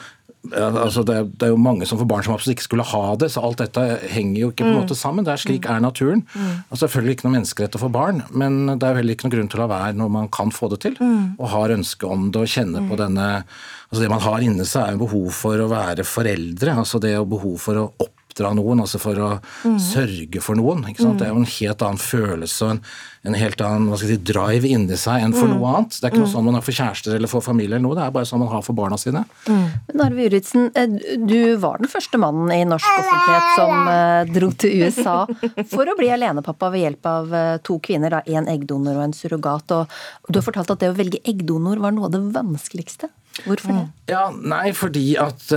[0.53, 3.15] altså det, er, det er jo mange som får barn som absolutt ikke skulle ha
[3.17, 4.81] det, så alt dette henger jo ikke på en Mm.
[4.85, 5.25] måte sammen.
[5.25, 6.23] Det er Slik er naturen.
[6.35, 6.65] Mm.
[6.71, 9.35] Og selvfølgelig ikke noe menneskerett å få barn, men det er jo heller ikke noen
[9.37, 11.37] grunn til å la være når man kan få det til, Mm.
[11.39, 13.45] og har ønske om det og kjenner på denne
[13.93, 16.75] altså Det man har inni seg, er jo behov for å være foreldre.
[16.77, 17.93] altså Det og behov for å
[18.37, 19.79] oppdra noen, altså for å Mm.
[19.81, 20.85] sørge for noen.
[20.85, 21.17] Mm.
[21.19, 22.81] Det er jo en helt annen følelse og en,
[23.25, 25.57] en helt annen si, drive inni seg enn for Mm.
[25.59, 25.91] noe annet.
[26.01, 26.35] Det er ikke noe Mm.
[26.35, 28.49] sånn man har for kjærester eller for familie, eller noe, det er bare sånn man
[28.49, 29.25] har for barna sine.
[29.49, 30.87] Men Arve Juritzen, eh,
[31.27, 35.27] du var den første mannen i norsk offentlighet som eh, dro til USA
[35.67, 39.13] for å bli alenepappa ved hjelp av eh, to kvinner, da, en eggdonor og en
[39.13, 39.71] surrogat.
[39.73, 39.89] Og
[40.31, 43.09] du har fortalt at det å velge eggdonor var noe av det vanskeligste.
[43.45, 43.89] Hvorfor det?
[44.09, 45.53] Ja, nei, fordi at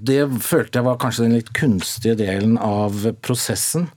[0.00, 3.88] det følte jeg var kanskje den litt kunstige delen av prosessen.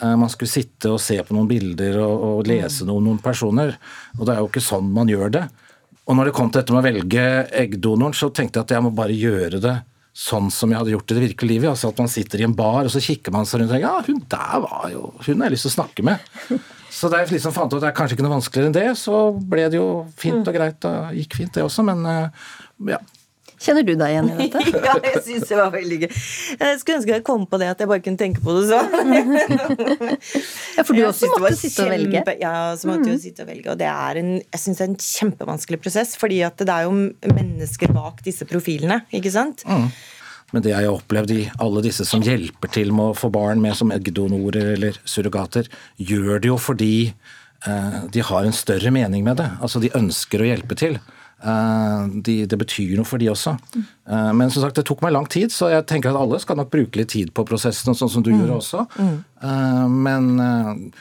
[0.00, 3.20] Eh, Man skulle sitte og se på noen bilder og, og lese noe om noen
[3.22, 3.76] personer,
[4.18, 5.44] og det er jo ikke sånn man gjør det.
[6.08, 7.26] Og når det kom til dette med å velge
[7.60, 9.76] eggdonoren, så tenkte jeg at jeg må bare gjøre det
[10.20, 11.70] sånn som jeg hadde gjort i det virkelige livet.
[11.70, 13.86] Altså at man sitter i en bar, og så kikker man seg rundt og tenker
[13.86, 16.30] ja, hun der var jo Hun har jeg lyst til å snakke med.
[16.90, 18.88] Så da jeg liksom fant ut at det er kanskje ikke noe vanskeligere enn det,
[18.98, 19.18] så
[19.52, 19.84] ble det jo
[20.18, 20.82] fint og greit.
[20.90, 22.48] og gikk fint, det også, men eh,
[22.90, 22.98] ja.
[23.60, 24.60] Kjenner du deg igjen i dette?
[24.88, 26.08] ja, jeg syns det var veldig gøy.
[26.62, 28.88] Jeg skulle ønske jeg kom på det, at jeg bare kunne tenke på det sånn.
[30.78, 32.22] Ja, for du også måtte sitte og velge.
[32.40, 33.10] Ja, så måtte mm.
[33.12, 33.68] jo sitte og velge.
[33.74, 36.88] Og det er en, jeg synes det er en kjempevanskelig prosess, fordi at det er
[36.88, 36.94] jo
[37.34, 39.66] mennesker bak disse profilene, ikke sant?
[39.68, 39.90] Mm.
[40.54, 43.60] Men det jeg har opplevd i alle disse som hjelper til med å få barn
[43.62, 45.68] med som eggdonorer eller surrogater,
[46.00, 49.50] gjør det jo fordi eh, de har en større mening med det.
[49.60, 50.98] Altså de ønsker å hjelpe til.
[51.42, 53.54] Eh, de, det betyr noe for de også.
[53.74, 53.86] Mm.
[54.36, 56.70] men som sagt, det tok meg lang tid, så jeg tenker at alle skal nok
[56.72, 58.40] bruke litt tid på prosessen, sånn som du Mm.
[58.42, 58.86] gjorde også.
[58.98, 59.24] Mm.
[59.42, 60.92] Eh, men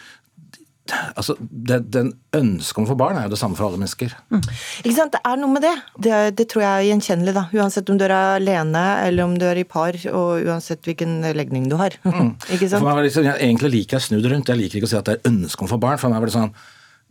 [1.16, 4.14] altså, det, den ønsket om å få barn er jo det samme for alle mennesker.
[4.40, 5.14] Ikke sant?
[5.14, 5.74] Det er noe med det.
[6.02, 6.22] det.
[6.40, 7.44] Det tror jeg er gjenkjennelig, da.
[7.60, 11.70] Uansett om du er alene eller om du er i par, og uansett hvilken legning
[11.70, 11.94] du har.
[12.54, 12.80] ikke sant?
[12.80, 14.50] For meg var liksom, jeg, egentlig liker jeg snudd rundt.
[14.50, 16.02] Jeg liker ikke å si at det er ønske om å få barn.
[16.02, 16.54] For meg var det sånn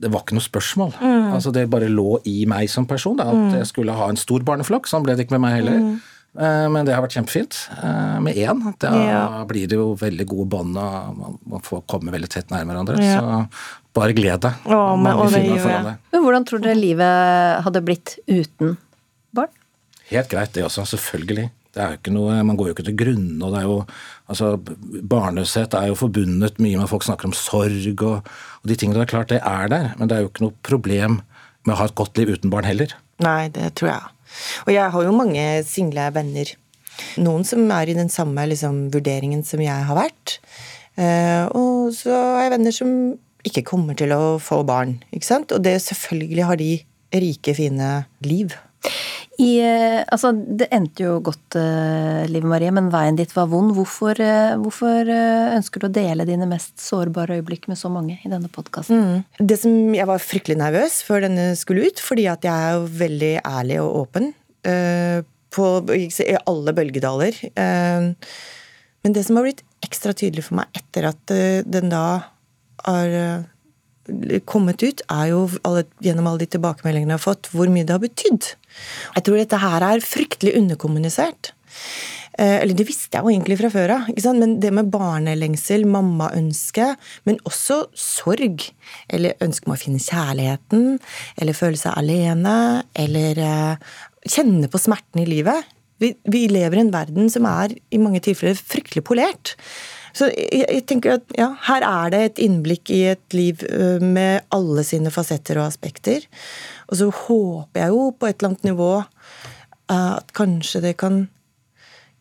[0.00, 0.92] det var ikke noe spørsmål.
[1.00, 1.32] Mm.
[1.34, 3.16] Altså Det bare lå i meg som person.
[3.16, 3.52] Da, at Mm.
[3.58, 4.87] jeg skulle ha en stor barneflokk.
[4.87, 5.78] Sånn ble det ikke med meg heller.
[5.78, 6.00] Mm.
[6.38, 8.74] Eh, Men det har vært kjempefint eh, med én.
[8.78, 9.44] Da Ja.
[9.44, 12.98] blir det jo veldig gode bånd, og man- får komme veldig tett nær hverandre.
[13.02, 13.20] Ja.
[13.20, 13.48] Så
[13.94, 14.52] bare gled deg.
[16.12, 18.76] Men hvordan tror dere livet hadde blitt uten
[19.34, 19.48] barn?
[20.11, 20.84] Helt greit, det også.
[20.87, 21.50] Selvfølgelig.
[21.78, 23.38] Det er jo ikke noe, Man går jo ikke til grunne.
[23.46, 23.78] og det er jo,
[24.26, 24.52] altså
[25.14, 28.26] Barnløshet er jo forbundet mye med at folk snakker om sorg og,
[28.62, 28.98] og de tingene.
[28.98, 31.20] Det er klart det er der, men det er jo ikke noe problem
[31.66, 32.94] med å ha et godt liv uten barn heller.
[33.22, 34.14] Nei, det tror jeg.
[34.66, 36.50] Og jeg har jo mange single venner.
[37.22, 40.38] Noen som er i den samme liksom, vurderingen som jeg har vært.
[40.98, 42.94] Eh, og så har jeg venner som
[43.46, 44.98] ikke kommer til å få barn.
[45.14, 45.54] ikke sant?
[45.54, 46.72] Og det selvfølgelig har de
[47.14, 47.92] rike, fine
[48.26, 48.56] liv.
[49.38, 53.70] I, eh, altså, det endte jo godt, eh, Liv Marie, men veien dit var vond.
[53.76, 58.32] Hvorfor, eh, hvorfor ønsker du å dele dine mest sårbare øyeblikk med så mange i
[58.32, 58.98] denne podkasten?
[58.98, 59.46] Mm.
[59.46, 62.90] Det som Jeg var fryktelig nervøs før denne skulle ut, fordi at jeg er jo
[62.98, 64.34] veldig ærlig og åpen.
[65.48, 65.64] på,
[65.96, 67.32] I alle bølgedaler.
[67.56, 71.24] Men det som har blitt ekstra tydelig for meg etter at
[71.64, 72.24] den da
[72.84, 73.46] har
[74.49, 77.97] kommet ut, er jo alle, gjennom alle de tilbakemeldingene jeg har fått, hvor mye det
[77.97, 78.53] har betydd.
[79.16, 81.53] Jeg tror dette her er fryktelig underkommunisert.
[82.38, 86.92] Eh, Eller det visste jeg jo egentlig fra før av, men det med barnelengsel, mammaønske,
[87.27, 88.69] men også sorg.
[89.11, 91.00] Eller ønske om å finne kjærligheten,
[91.37, 93.98] eller føle seg alene, eller eh,
[94.29, 95.75] kjenne på smerten i livet.
[95.98, 99.56] Vi, vi lever i en verden som er i mange tilfeller fryktelig polert.
[100.19, 103.62] Så jeg, jeg tenker at ja, her er det et innblikk i et liv
[104.02, 106.27] med alle sine fasetter og aspekter.
[106.88, 111.27] Og så håper jeg jo på et eller annet nivå eh, at kanskje det kan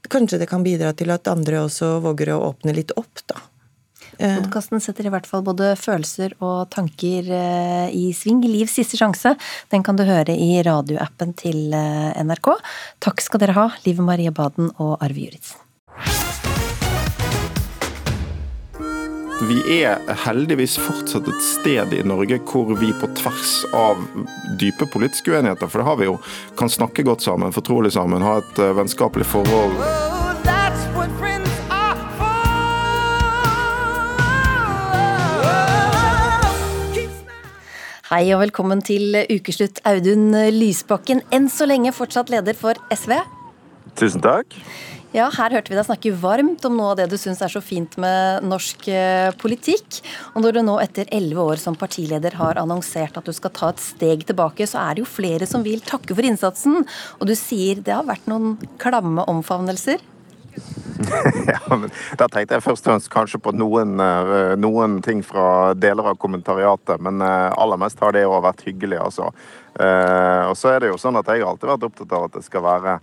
[0.08, 3.42] kanskje det kan bidra til at andre også våger å åpne litt opp, da.
[4.18, 8.40] Podkasten setter i hvert fall både følelser og tanker eh, i sving.
[8.50, 9.36] Livs siste sjanse,
[9.70, 12.56] den kan du høre i radioappen til eh, NRK.
[13.04, 15.67] Takk skal dere ha, Liv Marie Baden og Arve Juritzen.
[19.38, 24.00] Vi er heldigvis fortsatt et sted i Norge hvor vi på tvers av
[24.58, 26.16] dype politiske uenigheter, for det har vi jo,
[26.58, 29.78] kan snakke godt sammen, fortrolig sammen, ha et uh, vennskapelig forhold.
[38.10, 41.22] Hei og velkommen til ukeslutt, Audun Lysbakken.
[41.30, 43.20] Enn så lenge fortsatt leder for SV.
[44.02, 44.58] Tusen takk.
[45.18, 47.62] Ja, her hørte vi deg snakke varmt om noe av det du syns er så
[47.64, 50.04] fint med norsk eh, politikk.
[50.36, 53.72] Og når du nå etter elleve år som partileder har annonsert at du skal ta
[53.74, 56.86] et steg tilbake, så er det jo flere som vil takke for innsatsen.
[57.18, 60.06] Og du sier det har vært noen klamme omfavnelser.
[61.50, 65.74] ja, men Da tenkte jeg først og fremst kanskje på noen, eh, noen ting fra
[65.74, 69.34] deler av kommentariatet, men eh, aller mest har det òg vært hyggelig, altså.
[69.78, 72.48] Og så er det jo sånn at jeg har alltid vært opptatt av at det
[72.48, 72.96] skal være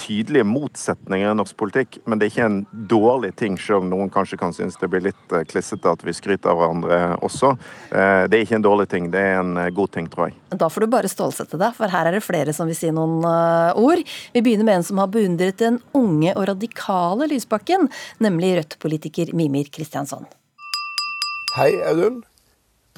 [0.00, 2.60] tydelige motsetninger i norsk politikk, men det er ikke en
[2.90, 6.14] dårlig ting, selv om noen kanskje kan synes det blir litt eh, klissete at vi
[6.16, 7.52] skryter av hverandre også.
[7.90, 10.38] Eh, det er ikke en dårlig ting, det er en eh, god ting, tror jeg.
[10.60, 13.20] Da får du bare stålsette deg, for her er det flere som vil si noen
[13.78, 14.02] ord.
[14.34, 17.88] Vi begynner med en som har beundret den unge og radikale Lysbakken,
[18.22, 20.26] nemlig Rødt-politiker Mimir Kristiansson.
[21.56, 22.22] Hei, Audun.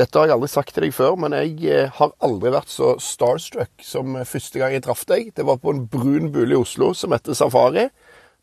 [0.00, 2.94] Dette har jeg aldri sagt til deg før, men jeg eh, har aldri vært så
[3.02, 5.34] starstruck som første gang jeg traff deg.
[5.36, 7.90] Det var på en brun bule i Oslo som heter Safari.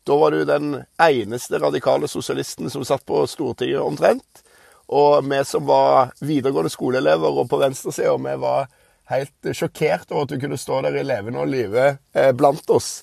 [0.06, 4.44] Da var du den eneste radikale sosialisten som satt på Stortinget omtrent.
[4.90, 8.70] Og vi som var videregående skoleelever og på venstresida, vi var
[9.10, 13.02] helt sjokkert over at du kunne stå der i levende og live eh, blant oss.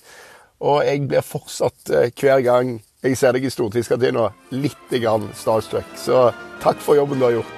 [0.63, 4.97] Og jeg blir fortsatt eh, hver gang jeg ser deg i stortingskantina, litt
[5.37, 5.95] starstruck.
[5.99, 6.29] Så
[6.63, 7.56] takk for jobben du har gjort.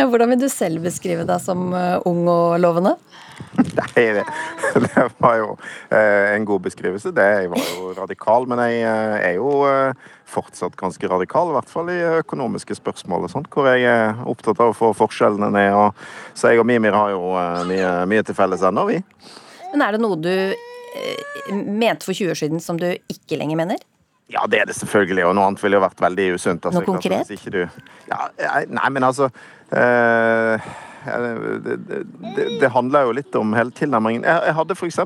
[0.00, 2.94] Ja, hvordan vil du selv beskrive deg som eh, ung og lovende?
[3.58, 4.22] Nei, det,
[4.86, 5.50] det var jo
[5.92, 7.12] eh, en god beskrivelse.
[7.16, 11.52] Det, jeg var jo radikal, men jeg eh, er jo eh, fortsatt ganske radikal.
[11.52, 14.94] I hvert fall i økonomiske spørsmål og sånt, hvor jeg er opptatt av å få
[14.96, 15.76] forskjellene ned.
[15.76, 16.00] Og,
[16.32, 17.36] så jeg og Mimir har jo
[17.68, 19.02] mye, mye til felles ennå, vi.
[19.74, 20.32] Men er det noe du
[21.52, 23.84] mente for 20 år siden som du ikke lenger mener?
[24.30, 26.66] Ja, det er det selvfølgelig, og noe annet ville jo vært veldig usunt.
[26.66, 27.30] Altså, noe konkret?
[27.50, 27.64] Du,
[28.06, 28.18] ja,
[28.70, 29.26] nei, men altså
[29.76, 30.70] eh,
[31.04, 32.00] det, det,
[32.60, 34.26] det, handler jo litt om hele tilnærmingen.
[34.28, 35.00] Jeg, jeg hadde f.eks.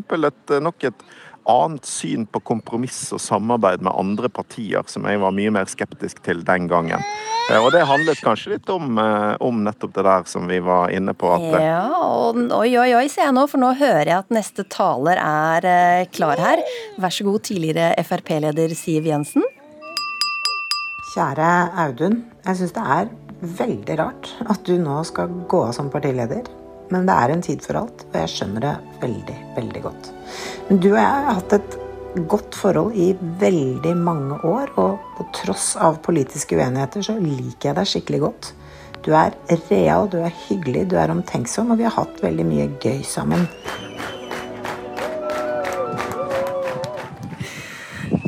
[0.64, 1.06] nok et
[1.44, 6.22] annet syn på kompromiss og samarbeid med andre partier som jeg var mye mer skeptisk
[6.24, 7.04] til den gangen.
[7.50, 10.92] Eh, og det handlet kanskje litt om, eh, om nettopp det der som vi var
[10.94, 11.34] inne på.
[11.52, 15.20] Ja, og oi, oi, oi, sier jeg nå, for nå hører jeg at neste taler
[15.20, 16.64] er eh, klar her.
[17.00, 19.44] Vær så god, tidligere Frp-leder Siv Jensen.
[21.14, 21.48] Kjære
[21.78, 22.16] Audun.
[22.42, 23.10] Jeg syns det er
[23.60, 26.48] veldig rart at du nå skal gå av som partileder.
[26.90, 28.72] Men det er en tid for alt, og jeg skjønner det
[29.04, 30.08] veldig, veldig godt.
[30.66, 31.76] Men du og jeg har hatt et
[32.32, 37.78] godt forhold i veldig mange år, og på tross av politiske uenigheter så liker jeg
[37.78, 38.50] deg skikkelig godt.
[39.06, 39.38] Du er
[39.70, 43.46] real, du er hyggelig, du er omtenksom, og vi har hatt veldig mye gøy sammen.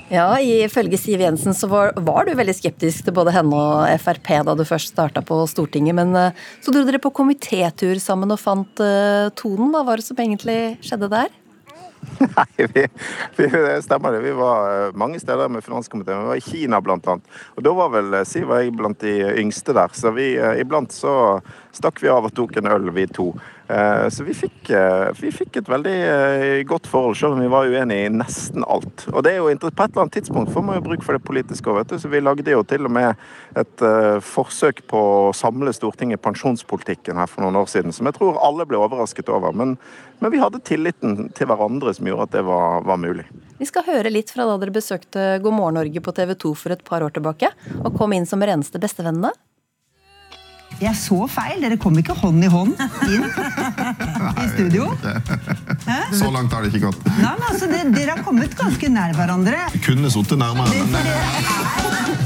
[0.06, 4.28] Ja, Ifølge Siv Jensen så var, var, du veldig skeptisk til både henne og Frp
[4.46, 5.96] da du først starta på Stortinget.
[5.98, 9.72] Men eh, så dro dere på komitétur sammen og fant uh, tonen.
[9.74, 11.34] Hva var det som egentlig skjedde der?
[12.22, 12.84] Nei, vi,
[13.34, 14.22] vi, det stemmer det.
[14.22, 16.22] Vi var eh, mange steder med finanskomiteen.
[16.22, 17.26] Vi var i Kina annet.
[17.58, 19.90] Og da var vel Siv og jeg blant de yngste der.
[19.90, 21.40] Så vi, iblant så
[21.76, 23.30] stakk vi av og tok en øl, vi to.
[23.68, 27.50] Eh, så vi fikk, eh, vi fikk, et veldig eh, godt forhold, selv om vi
[27.50, 29.08] var uenige i nesten alt.
[29.10, 31.24] Og det er jo På et eller annet tidspunkt får man jo bruk for det
[31.26, 33.16] politiske òg, så vi lagde jo til og med
[33.56, 33.82] et
[34.22, 38.66] forsøk på å samle Stortinget pensjonspolitikken her for noen år siden, som jeg tror alle
[38.68, 39.52] ble overrasket over.
[39.56, 39.76] Men,
[40.20, 43.26] men vi hadde tilliten til hverandre som gjorde at det var, var mulig.
[43.58, 46.76] Vi skal høre litt fra da dere besøkte God morgen Norge på TV 2 for
[46.76, 47.50] et par år tilbake,
[47.82, 49.32] og kom inn som reneste bestevennene.
[50.76, 51.60] Jeg så feil.
[51.64, 52.74] Dere kom ikke hånd i hånd
[53.08, 54.90] inn i studio.
[55.86, 56.00] Hæ?
[56.18, 57.06] Så langt har det ikke gått.
[57.16, 59.62] Nei, men altså, det, Dere har kommet ganske nær hverandre.
[59.86, 62.16] Kunne sittet nærmere, men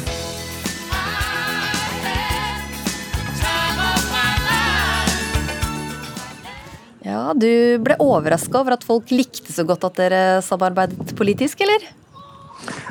[7.07, 7.49] Ja, Du
[7.83, 11.87] ble overraska over at folk likte så godt at dere samarbeidet politisk, eller?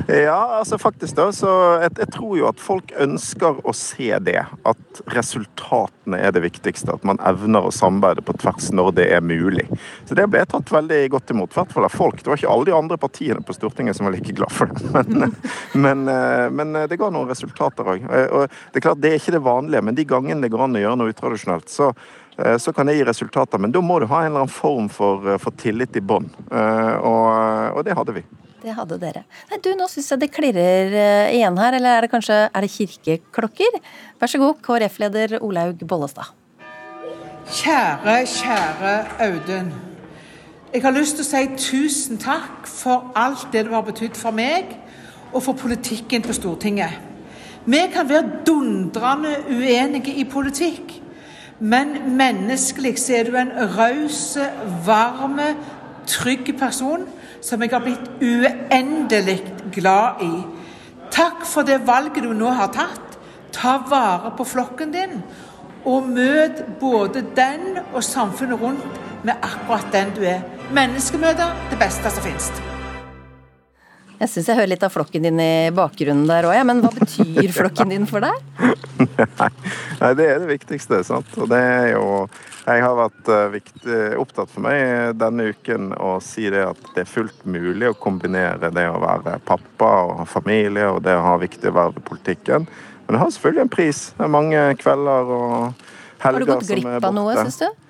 [0.08, 1.50] Ja, altså faktisk da, så
[1.84, 4.42] jeg, jeg, tror jo at folk ønsker å se det.
[4.68, 6.96] At resultatene er det viktigste.
[6.96, 9.68] At man evner å samarbeide på tvers når det er mulig.
[10.10, 12.24] Så det ble tatt veldig godt imot, i hvert fall av folk.
[12.24, 15.06] Det var ikke alle de andre partiene på Stortinget som var like glad for det.
[15.20, 15.36] Men,
[15.74, 18.04] men, eh, men det ga noen resultater òg.
[18.06, 20.78] Og det er klart, det er ikke det vanlige, men de gangene det går an
[20.78, 21.92] å gjøre noe utradisjonelt, så
[22.46, 23.58] Eh, så kan det gi resultater.
[23.58, 26.30] Men da må du ha en eller annen form for, eh, for tillit i bånn.
[26.52, 28.24] Eh, og, og, det hadde vi.
[28.60, 29.24] Det hadde dere.
[29.49, 30.95] Nei, du, Nå syns jeg det klirrer
[31.32, 33.80] igjen her, eller er det kanskje er det kirkeklokker?
[34.20, 36.34] Vær så god, KrF-leder Olaug Bollestad.
[37.49, 38.95] Kjære, kjære
[39.26, 39.72] Audun.
[40.74, 44.36] Jeg har lyst til å si tusen takk for alt det du har betydd for
[44.36, 44.76] meg
[45.32, 46.99] og for politikken på Stortinget.
[47.66, 50.99] Vi kan være dundrende uenige i politikk.
[51.60, 54.38] Men menneskelig så er du en raus,
[54.86, 55.41] varm,
[56.07, 57.03] trygg person
[57.42, 59.40] som jeg har blitt uendelig
[59.76, 60.34] glad i.
[61.14, 63.18] Takk for det valget du nå har tatt.
[63.56, 65.22] Ta vare på flokken din,
[65.90, 70.44] og møt både den og samfunnet rundt med akkurat den du er.
[70.76, 72.52] Menneskemøter det beste som finnes.
[74.20, 76.66] Jeg syns jeg hører litt av flokken din i bakgrunnen der òg, ja.
[76.68, 78.36] men hva betyr flokken din for deg?
[80.02, 81.00] Nei, det er det viktigste.
[81.08, 81.32] sant?
[81.40, 82.04] Og det er jo
[82.66, 87.05] Jeg har vært uh, viktig, opptatt for meg denne uken å si det at det
[87.05, 91.36] er fullt mulig å kombinere det å være pappa og familie og det å ha
[91.41, 92.68] viktige verv i politikken.
[93.05, 94.01] Men det har selvfølgelig en pris.
[94.18, 95.80] Det er mange kvelder og helger
[96.20, 96.26] som er borte.
[96.26, 97.89] Har du gått glipp av noe, syns du?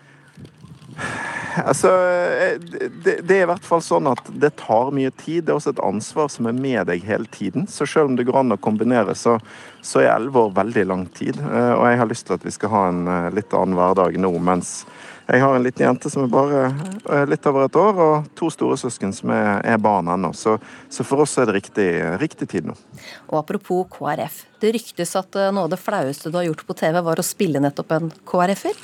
[1.65, 2.59] Altså, eh,
[3.03, 5.45] det, det, er i hvert fall sånn at det tar mye tid.
[5.45, 7.67] Det er også et ansvar som er med deg hele tiden.
[7.67, 9.37] Så selv om det går an å kombinere, så,
[9.81, 11.39] så er elleve år veldig lang tid.
[11.41, 14.19] Eh, og jeg har lyst til at vi skal ha en eh, litt annen hverdag
[14.21, 14.83] nå, mens
[15.29, 19.11] jeg har en liten jente som er bare litt over et år, og to storesøsken
[19.13, 20.31] som er, er barn ennå.
[20.33, 20.55] Så,
[20.89, 21.85] så, for oss er det riktig,
[22.17, 22.73] riktig tid nå.
[23.29, 24.39] Og apropos KrF.
[24.57, 27.61] Det ryktes at noe av det flaueste du har gjort på TV, var å spille
[27.61, 28.81] nettopp en KrF-er?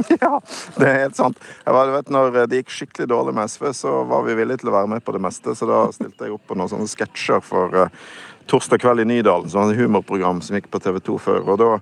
[0.22, 0.32] ja,
[0.76, 1.40] det er helt sant.
[1.64, 4.76] Var, vet, når det gikk skikkelig dårlig med SV, så var vi villige til å
[4.78, 5.54] være med på det meste.
[5.56, 8.06] Så da stilte jeg opp på noen sånne sketsjer for uh,
[8.50, 11.44] Torsdag kveld i Nydalen, sånn humorprogram som gikk på TV 2 før.
[11.46, 11.74] og da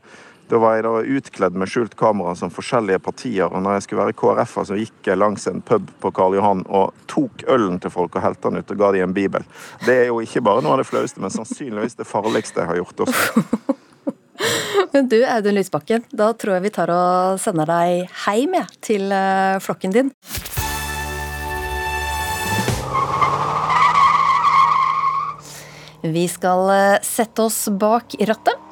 [0.49, 3.51] da var jeg da utkledd med skjult kamera som forskjellige partier.
[3.53, 6.63] Og når jeg skulle være KrF-er, så gikk jeg langs en pub på Karl Johan
[6.65, 9.45] og tok ølen til folk og helte den ut og ga dem en bibel.
[9.85, 12.81] Det er jo ikke bare noe av det flaueste, men sannsynligvis det farligste jeg har
[12.81, 13.45] gjort også.
[14.89, 19.59] Du Audun Lysbakken, da tror jeg vi tar og sender deg heim ja, til eh,
[19.61, 20.09] flokken din.
[26.09, 28.68] Vi skal eh, sette oss bak rattet.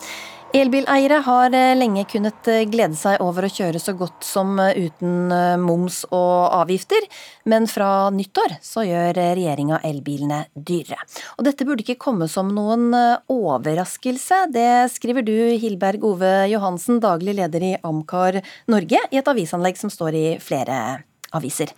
[0.56, 4.86] Elbileiere har eh, lenge kunnet eh, glede seg over å kjøre så godt som eh,
[4.86, 5.28] uten
[5.60, 7.04] moms og avgifter,
[7.50, 10.96] men fra nyttår så gjør regjeringa elbilene dyrere.
[11.36, 12.88] Og dette burde ikke komme som noen
[13.32, 18.40] overraskelse, det skriver du Hilberg Ove Johansen, daglig leder i Amcar
[18.72, 20.80] Norge, i et avisanlegg som står i flere
[21.36, 21.74] aviser.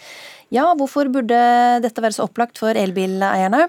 [0.54, 1.38] Ja, hvorfor burde
[1.82, 3.66] dette være så opplagt for elbileierne?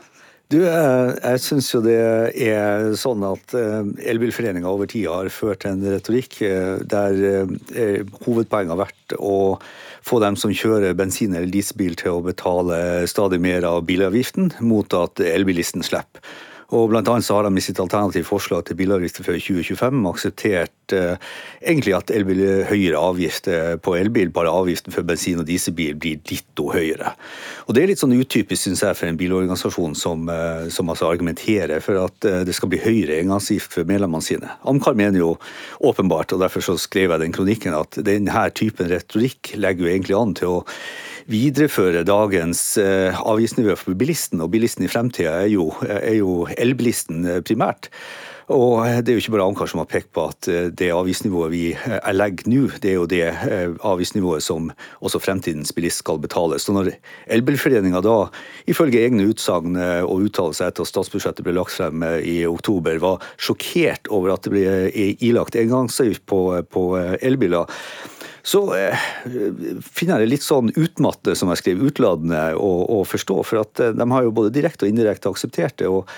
[0.49, 1.93] Du, eh, jeg syns jo det
[2.41, 7.51] er sånn at eh, Elbilforeninga over tid har ført en retorikk eh, der
[8.25, 9.59] hovedpoenget har vært å
[10.09, 14.89] få dem som kjører bensin- eller dieselbil til å betale stadig mer av bilavgiften, mot
[14.97, 16.25] at elbilisten slipper.
[16.75, 20.93] Og blant annet så har de i sitt alternative forslag til bilavgifter før 2025 akseptert
[20.93, 21.31] eh,
[21.63, 26.69] egentlig at elbil høyere avgifter på elbil, bare avgiften for bensin- og dieselbil blir ditto
[26.75, 27.15] høyere.
[27.65, 31.09] Og Det er litt sånn utypisk synes jeg, for en bilorganisasjon som, eh, som altså
[31.09, 34.53] argumenterer for at eh, det skal bli høyere engangsgift for medlemmene sine.
[34.69, 35.35] Amcar mener jo
[35.81, 40.21] åpenbart, og derfor så skrev jeg den kronikken, at denne typen retorikk legger jo egentlig
[40.21, 40.65] an til å
[41.29, 45.69] videreføre dagens eh, avgiftsnivå for bilisten, og bilisten i fremtida er jo,
[46.15, 47.91] jo elbilisten eh, primært.
[48.49, 51.53] Og Det er jo ikke bare Ankar som har pekt på at eh, det avgiftsnivået
[51.53, 51.63] vi
[52.17, 53.21] legger nå, det er jo det
[53.85, 54.71] avgiftsnivået som
[55.05, 56.57] også fremtidens bilist skal betale.
[56.57, 56.95] Så når
[57.29, 58.17] Elbilforeninga da,
[58.65, 64.09] ifølge egne utsagn og uttalelser etter at statsbudsjettet ble lagt frem i oktober, var sjokkert
[64.09, 64.65] over at det ble
[65.29, 66.41] ilagt engangsavgift på,
[66.73, 66.87] på
[67.21, 67.69] elbiler,
[68.45, 69.07] så eh,
[69.83, 72.69] finner jeg det litt sånn utmattende, som jeg skriver, utladende å,
[72.99, 73.39] å, forstå.
[73.47, 75.89] For at eh, de har jo både direkte og indirekte akseptert det.
[75.91, 76.09] og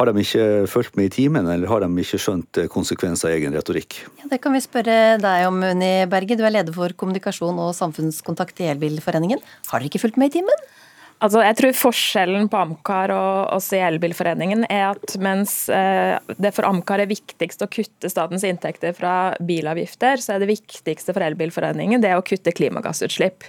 [0.00, 3.38] Har de ikke fulgt med i timen, eller har de ikke skjønt eh, konsekvenser av
[3.38, 4.00] egen retorikk?
[4.22, 6.38] Ja, det kan vi spørre deg om, Unni Berge.
[6.38, 9.44] Du er leder for kommunikasjon og samfunnskontakt i Elbilforeningen.
[9.70, 10.68] Har dere ikke fulgt med i timen?
[11.18, 16.52] Altså, jeg tror Forskjellen på Amcar og oss i Elbilforeningen er at mens eh, det
[16.54, 21.26] for Amcar er viktigst å kutte statens inntekter fra bilavgifter, så er det viktigste for
[21.26, 23.48] Elbilforeningen det å kutte klimagassutslipp.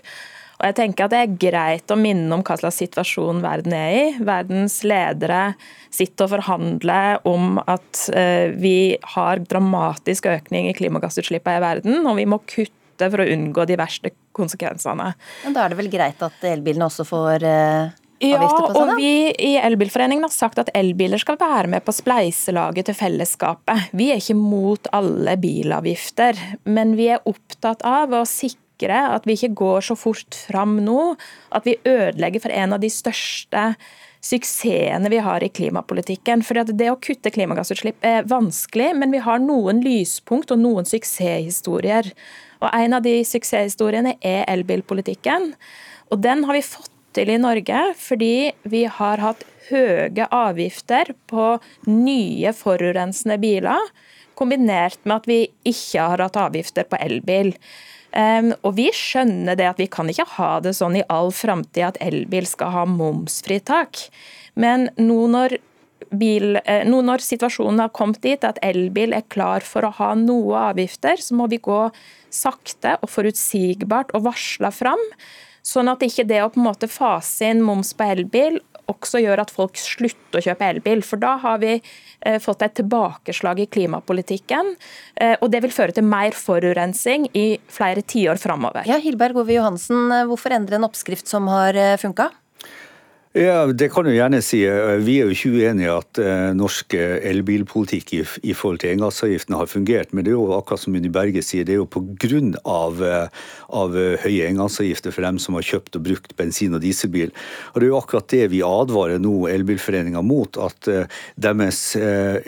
[0.60, 3.92] Og jeg tenker at Det er greit å minne om hva slags situasjon verden er
[3.96, 4.02] i.
[4.28, 5.54] Verdens ledere
[5.94, 12.18] sitter og forhandler om at eh, vi har dramatisk økning i klimagassutslippene i verden, og
[12.18, 15.14] vi må kutte for å unngå de verste konsekvensene.
[15.46, 18.80] Men Da er det vel greit at elbilene også får eh, ja, på seg?
[18.80, 23.94] og vi i Elbilforeningen har sagt at elbiler skal være med på spleiselaget til fellesskapet.
[23.96, 29.36] Vi er ikke mot alle bilavgifter, men vi er opptatt av å sikre at vi
[29.36, 31.14] ikke går så fort fram nå
[31.56, 33.74] at vi ødelegger for en av de største
[34.20, 36.44] suksessene vi har i klimapolitikken.
[36.44, 42.12] For Det å kutte klimagassutslipp er vanskelig, men vi har noen lyspunkt og noen suksesshistorier.
[42.60, 45.54] Og En av de suksesshistoriene er elbilpolitikken.
[46.12, 51.52] Og Den har vi fått til i Norge fordi vi har hatt høye avgifter på
[51.90, 53.92] nye forurensende biler,
[54.40, 57.54] kombinert med at vi ikke har hatt avgifter på elbil.
[58.10, 61.92] Um, og Vi skjønner det at vi kan ikke ha det sånn i all framtid
[61.92, 64.08] at elbil skal ha momsfritak.
[64.58, 65.60] Men nå når,
[66.12, 70.14] bil, eh, nå når situasjonen har kommet dit at elbil er klar for å ha
[70.18, 71.82] noe avgifter, så må vi gå
[72.34, 75.02] sakte og forutsigbart og varsle fram.
[75.66, 79.44] Sånn at ikke det å på en måte fase inn moms på elbil også gjør
[79.44, 81.04] at folk slutter å kjøpe elbil.
[81.06, 84.74] For da har vi eh, fått et tilbakeslag i klimapolitikken,
[85.22, 88.90] eh, og det vil føre til mer forurensning i flere tiår framover.
[88.90, 92.32] Ja, Hilberg Ove Johansen, hvorfor endre en oppskrift som har funka?
[93.38, 94.64] Ja, Det kan du gjerne si.
[95.06, 99.54] Vi er jo ikke uenig i at eh, norsk elbilpolitikk i, i, forhold til engangsavgiften
[99.54, 100.16] har fungert.
[100.18, 102.08] Men det er jo akkurat som Unni Berge sier, det er jo pga.
[102.66, 102.98] Av,
[103.74, 107.30] av høye engangsavgifter for dem som har kjøpt og brukt bensin- og dieselbil.
[107.74, 110.58] Og Det er jo akkurat det vi advarer nå Elbilforeninga mot.
[110.58, 111.06] At eh,
[111.38, 112.42] deres eh,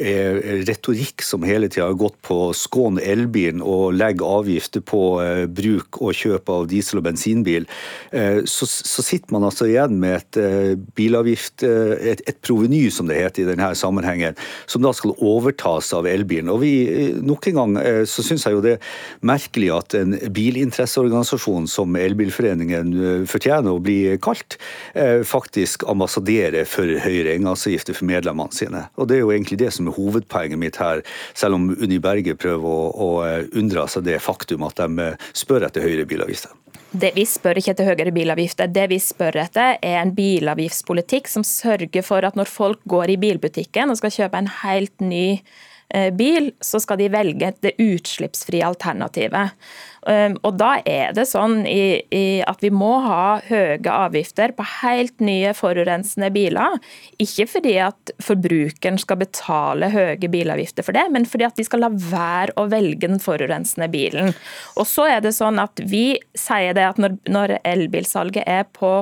[0.65, 6.01] retorikk som hele tida har gått på skån elbilen og legge avgifter på eh, bruk
[6.01, 7.69] og kjøp av diesel- og bensinbil,
[8.09, 12.83] eh, så, så sitter man altså igjen med et eh, bilavgift, eh, et, et proveny
[12.93, 14.37] som det heter i denne sammenhengen,
[14.69, 16.51] som da skal overtas av elbilen.
[16.51, 18.91] Og vi, eh, Nok en gang eh, så syns jeg jo det er
[19.27, 24.57] merkelig at en bilinteresseorganisasjon som Elbilforeningen fortjener å bli kalt,
[25.27, 28.85] faktisk ambassaderer for høyere engangsavgifter for medlemmene sine.
[28.97, 31.03] Og Det er jo egentlig det som er hovedpoenget mitt her,
[31.37, 33.09] selv om Unni Berge prøver å, å
[33.57, 36.55] unndra seg det faktum at de spør etter høyere bilavgifter.
[36.91, 38.67] Det Vi spør ikke etter høyere bilavgifter.
[38.67, 40.11] Det vi spør etter, er en
[40.61, 45.01] bilavgiftspolitikk som sørger for at når folk går i bilbutikken og skal kjøpe en helt
[45.01, 45.41] ny
[46.15, 49.51] bil, så skal de velge det utslippsfrie alternativet.
[50.39, 56.29] Og Da er det sånn at vi må ha høye avgifter på helt nye forurensende
[56.31, 56.77] biler.
[57.19, 61.83] Ikke fordi at forbrukeren skal betale høye bilavgifter for det, men fordi at de skal
[61.83, 64.31] la være å velge den forurensende bilen.
[64.79, 69.01] Og så er det sånn at Vi sier det at når elbilsalget er på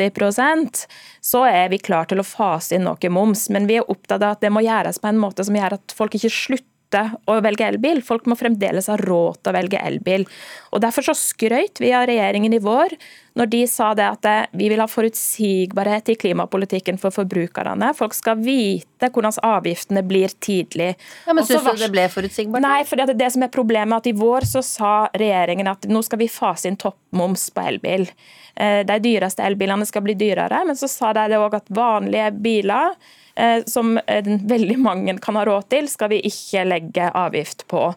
[0.00, 0.84] 80%
[1.24, 3.48] så er vi klar til å fase inn noe moms.
[3.52, 5.96] Men vi er opptatt av at det må gjøres på en måte som gjør at
[5.96, 8.02] folk ikke slutter å velge elbil.
[8.02, 10.26] Folk må fremdeles ha råd til å velge elbil.
[10.74, 12.96] Og Derfor så skrøyt vi av regjeringen i vår
[13.38, 14.26] når de sa det at
[14.58, 17.92] vi vil ha forutsigbarhet i klimapolitikken for forbrukerne.
[17.96, 20.96] Folk skal vite hvordan avgiftene blir tidlig.
[21.26, 22.64] Ja, men Syns du det ble forutsigbart?
[22.64, 25.86] Nei, for det, det som er problemet er at i vår så sa regjeringen at
[25.88, 28.08] nå skal vi fase inn toppmoms på elbil.
[28.56, 32.90] Eh, De dyreste elbilene skal bli dyrere, men så sa de òg at vanlige biler
[32.90, 33.29] eh,
[33.70, 37.88] som eh, veldig mange kan ha råd til, skal vi ikke legge avgift på.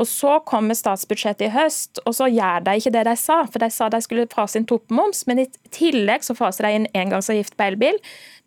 [0.00, 3.42] Og Så kommer statsbudsjettet i høst, og så gjør de ikke det de sa.
[3.50, 6.86] For de sa de skulle fase inn toppmoms, men i tillegg så faser de inn
[6.96, 7.98] engangsavgift på elbil.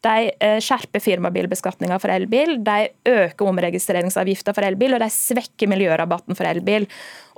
[0.04, 6.50] De skjerper firmabilbeskatninga for elbil, de øker omregistreringsavgifta for elbil, og de svekker miljørabatten for
[6.50, 6.90] elbil.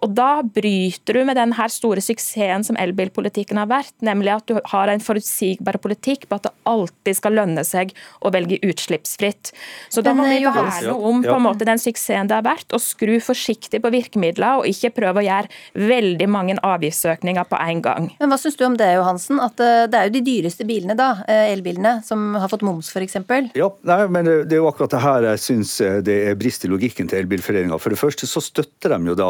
[0.03, 4.45] Og Da bryter du med den her store suksessen som elbilpolitikken har vært, nemlig at
[4.49, 9.53] du har en forutsigbar politikk på at det alltid skal lønne seg å velge utslippsfritt.
[9.89, 12.67] Så Da må vi jo verne om på en måte den suksessen det har vært,
[12.73, 17.81] og skru forsiktig på virkemidler, og ikke prøve å gjøre veldig mange avgiftsøkninger på en
[17.81, 18.11] gang.
[18.19, 19.39] Men Hva syns du om det, Johansen?
[19.39, 22.91] At eh, det er jo de dyreste bilene, da, eh, elbilene, som har fått moms
[22.95, 23.17] f.eks.
[23.57, 25.71] Ja, nei, men det det er jo akkurat det her jeg syns
[26.05, 27.75] det er brist i logikken til Elbilforeninga.
[27.81, 29.29] For det første så støtter de jo da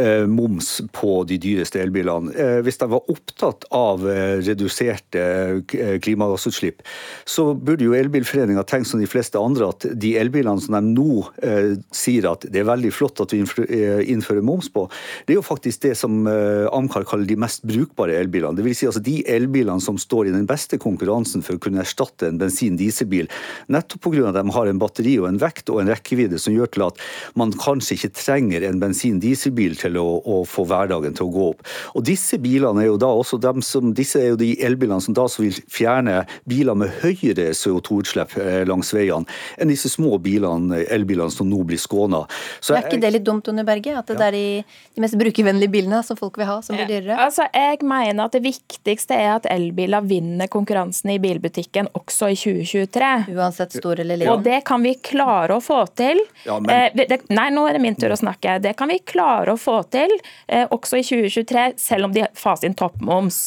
[0.00, 2.32] eh, moms på de dyreste elbilene.
[2.34, 6.82] Eh, hvis de var opptatt av eh, reduserte eh, klimagassutslipp,
[7.28, 11.20] så burde jo Elbilforeninga tenkt som de fleste andre at de elbilene som de nå
[11.46, 14.88] eh, sier at det er veldig flott at vi eh, innfører moms på,
[15.28, 18.56] det er jo faktisk det som eh, Amcar kaller de mest brukbare elbilene.
[18.58, 21.84] Det vil si altså de elbilene som står i den beste konkurransen for å kunne
[21.84, 23.28] erstatte en bensin bensin-dieselbil.
[23.66, 24.28] Nettopp pga.
[24.28, 27.00] at de har en batteri og en vekt og en rekkevidde som gjør til at
[27.34, 31.64] man kanskje ikke trenger en bensin-dieselbil til å, å, få hverdagen til å gå opp.
[31.94, 35.14] Og disse bilene er jo da også de som, disse er jo de elbilene som
[35.14, 39.26] da vil fjerne biler med høyere CO2-utslipp eh, langs veiene
[39.58, 42.24] enn disse små bilene, elbilene som nå blir skåna.
[42.70, 43.94] Er ikke det litt dumt, Under Berge?
[43.98, 44.28] At det ja.
[44.28, 44.46] er de,
[44.94, 47.18] de, mest brukervennlige bilene som folk vil ha, som blir dyrere?
[47.24, 52.38] Altså, jeg mener at det viktigste er at elbiler vinner konkurransen i bilbutikken også i
[52.44, 53.10] 2023.
[53.34, 54.32] Uansett stor eller liten.
[54.32, 56.20] Og det kan vi klare å få til.
[56.44, 56.70] Ja, men...
[56.94, 58.58] eh, det, nei, nå er det min tur å snakke.
[58.64, 60.12] Det kan vi klare å få til
[60.46, 63.40] eh, også i 2023, selv om de faser inn toppmoms.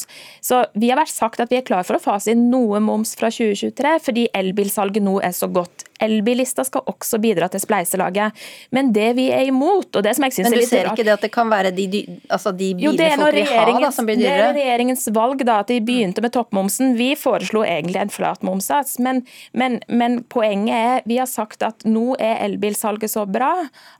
[0.43, 3.15] Så vi har vært sagt at vi er klar for å fase inn noe moms
[3.19, 5.87] fra 2023, fordi elbilsalget nå er så godt.
[6.03, 8.35] Elbillista skal også bidra til spleiselaget.
[8.75, 10.87] Men det vi er imot, og det som jeg synes er litt rart Men du
[10.87, 13.91] ser ikke det at det kan være de, altså de bilene folk vil ha, da,
[13.93, 14.37] som blir dyrere?
[14.37, 16.95] Det er regjeringens valg da, at de begynte med toppmomsen.
[16.99, 19.23] Vi foreslo egentlig en flat momssats, men,
[19.57, 23.51] men, men, poenget er vi har sagt at nå er elbilsalget så bra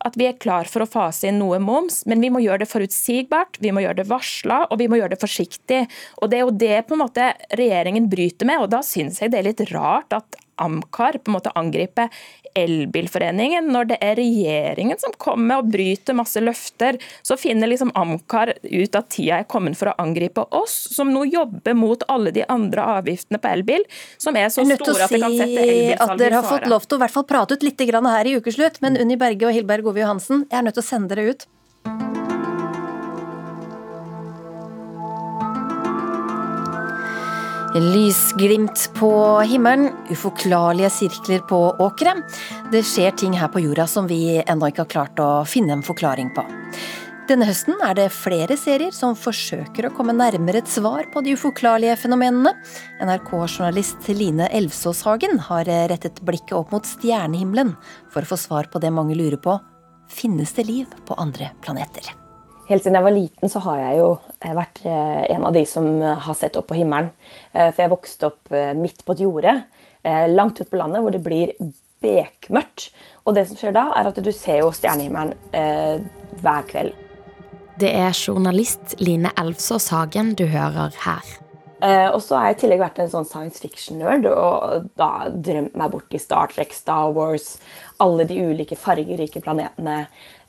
[0.05, 2.71] at vi er klar for å fase inn noe moms, men vi må gjøre det
[2.71, 5.85] forutsigbart, vi må gjøre det varsla, og vi må gjøre det forsiktig.
[6.21, 9.33] Og Det er jo det på en måte regjeringen bryter med, og da syns jeg
[9.33, 12.07] det er litt rart at Amcar på en måte angripe
[12.57, 13.69] Elbilforeningen.
[13.73, 18.97] Når det er regjeringen som kommer og bryter masse løfter, så finner liksom Amcar ut
[18.97, 22.85] at tida er kommet for å angripe oss, som nå jobber mot alle de andre
[22.97, 23.85] avgiftene på elbil,
[24.17, 26.13] som er så store at det kan sette elbilsalget i fare.
[26.13, 28.37] At dere har fått lov til å i hvert fall prate ut litt her i
[28.39, 31.33] ukeslutt, men Unni Berge og Hilberg Ove Johansen, jeg er nødt til å sende dere
[31.33, 31.47] ut.
[37.77, 42.15] Lysglimt på himmelen, uforklarlige sirkler på åkre.
[42.71, 45.85] Det skjer ting her på jorda som vi ennå ikke har klart å finne en
[45.85, 46.45] forklaring på.
[47.29, 51.35] Denne høsten er det flere serier som forsøker å komme nærmere et svar på de
[51.37, 52.55] uforklarlige fenomenene.
[53.03, 57.75] NRK-journalist Line Elvsås Hagen har rettet blikket opp mot stjernehimmelen
[58.09, 59.59] for å få svar på det mange lurer på
[60.07, 62.15] finnes det liv på andre planeter.
[62.67, 64.07] Helt siden jeg var liten, så har jeg jo
[64.43, 67.13] eh, vært eh, en av de som eh, har sett opp på himmelen.
[67.55, 69.53] For jeg vokste opp midt på et jorde,
[70.29, 71.53] langt ute på landet, hvor det blir
[72.03, 72.91] bekmørkt.
[73.25, 75.33] Og det som skjer da, er at du ser jo stjernehimmelen
[76.43, 76.93] hver kveld.
[77.81, 81.35] Det er journalist Line Elvsås Hagen du hører her.
[81.77, 85.75] Eh, og så har jeg i tillegg vært en sånn science fiction-nerd og da drømt
[85.77, 87.59] meg bort i Star Trek, Star Wars,
[88.01, 89.99] alle de ulike fargerike planetene.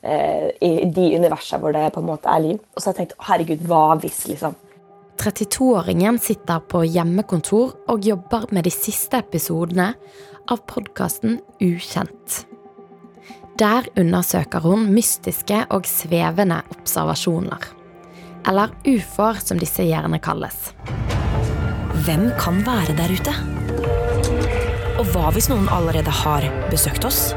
[0.01, 2.59] Eh, i de universene hvor det på en måte er liv.
[2.73, 4.55] Og så har jeg tenkt herregud, hva hvis, liksom?
[5.19, 9.89] 32-åringen sitter på hjemmekontor og jobber med de siste episodene
[10.47, 12.45] av podkasten Ukjent.
[13.59, 17.67] Der undersøker hun mystiske og svevende observasjoner.
[18.47, 20.69] Eller ufoer, som disse gjerne kalles.
[22.05, 23.35] Hvem kan være der ute?
[24.95, 27.33] Og hva hvis noen allerede har besøkt oss?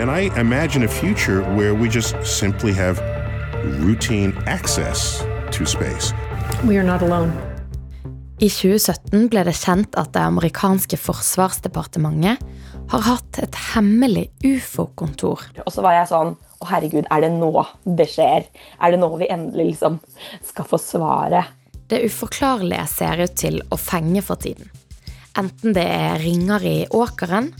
[0.00, 3.02] And I imagine a future where we just simply have
[3.84, 5.22] routine access
[5.52, 6.14] to space.
[6.64, 7.36] We are not alone.
[8.40, 12.40] I 2017 ble det kjent at det amerikanske forsvarsdepartementet
[12.94, 15.44] har hatt et hemmelig ufo-kontor.
[15.66, 17.52] Og så var jeg sånn Å, herregud, er det nå
[17.84, 18.48] det skjer?
[18.80, 20.00] Er det nå vi endelig liksom
[20.48, 21.52] skal få svaret?
[21.92, 24.72] Det uforklarlige ser ut til å fenge for tiden.
[25.36, 27.52] Enten det er ringer i åkeren,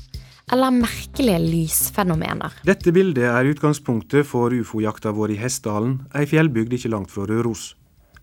[0.53, 2.53] eller merkelige lysfenomener.
[2.67, 7.75] Dette bildet er utgangspunktet for ufo-jakta vår i Hessdalen, ei fjellbygd ikke langt fra Røros.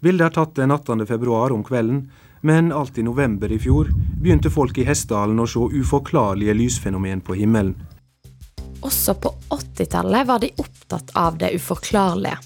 [0.03, 1.05] Bildet er tatt den 18.
[1.09, 2.07] februar om kvelden,
[2.45, 3.89] men alt i november i fjor
[4.21, 7.73] begynte folk i Hessdalen å se uforklarlige lysfenomen på himmelen.
[8.85, 12.37] Også på 80-tallet var de opptatt av det uforklarlige.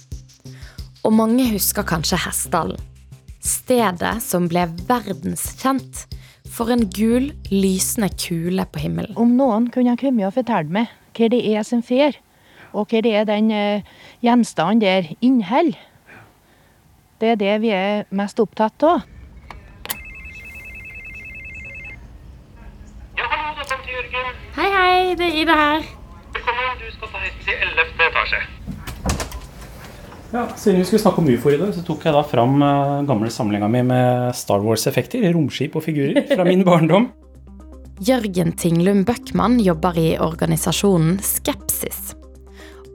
[1.03, 2.79] Og mange husker kanskje Hessdalen.
[3.41, 6.05] Stedet som ble verdenskjent
[6.51, 9.15] for en gul, lysende kule på himmelen.
[9.17, 12.17] Om noen kunne komme og fortelle meg hva det er som fer,
[12.71, 13.87] og hva det er den uh,
[14.23, 15.79] gjenstanden der inneholder,
[17.21, 19.03] det er det vi er mest opptatt av.
[23.17, 24.39] Ja, hallo, da kom til Jørgen.
[24.57, 25.85] Hei, hei, det er Ida her.
[26.33, 27.93] Velkommen, du skal ta heisen til 11.
[28.07, 28.41] etasje.
[30.31, 33.01] Ja, Siden vi skulle snakke om ufo i dag, så tok jeg da fram uh,
[33.07, 37.09] gamle samlinga mi med Star Wars-effekter, romskip og figurer fra min barndom.
[38.07, 42.13] Jørgen Tinglum Bøckmann jobber i organisasjonen Skepsis.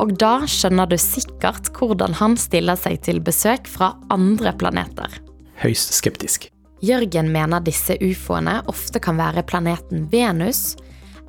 [0.00, 5.20] Og da skjønner du sikkert hvordan han stiller seg til besøk fra andre planeter.
[5.60, 6.48] Høyst skeptisk.
[6.84, 10.74] Jørgen mener disse ufoene ofte kan være planeten Venus,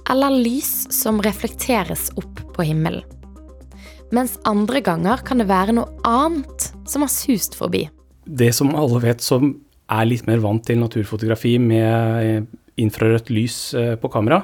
[0.08, 3.16] eller lys som reflekteres opp på himmelen
[4.16, 7.86] mens andre ganger kan det være noe annet som har sust forbi.
[8.28, 9.55] Det som alle vet som
[9.88, 12.47] er litt mer vant til naturfotografi med
[12.78, 14.43] infrarødt lys eh, på kamera,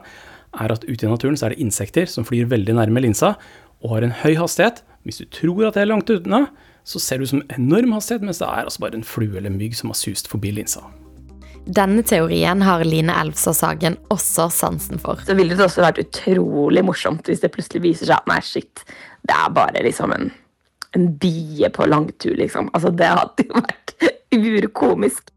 [0.53, 3.33] er at ute i naturen så er det insekter som flyr veldig nærme linsa
[3.83, 4.83] og har en høy hastighet.
[5.03, 6.45] Hvis du tror at det er langt unna,
[6.87, 9.53] så ser det ut som enorm hastighet, mens det er altså bare en flue eller
[9.53, 10.83] mygg som har sust forbi linsa.
[11.63, 15.21] Denne teorien har Line Elvstad Sagen også sansen for.
[15.23, 18.83] Så ville det også vært utrolig morsomt hvis det plutselig viser seg at nei, shit,
[19.23, 20.31] det er bare liksom en,
[20.97, 22.69] en bie på langtur, liksom.
[22.73, 23.95] Altså, det hadde jo vært
[24.33, 25.31] urkomisk.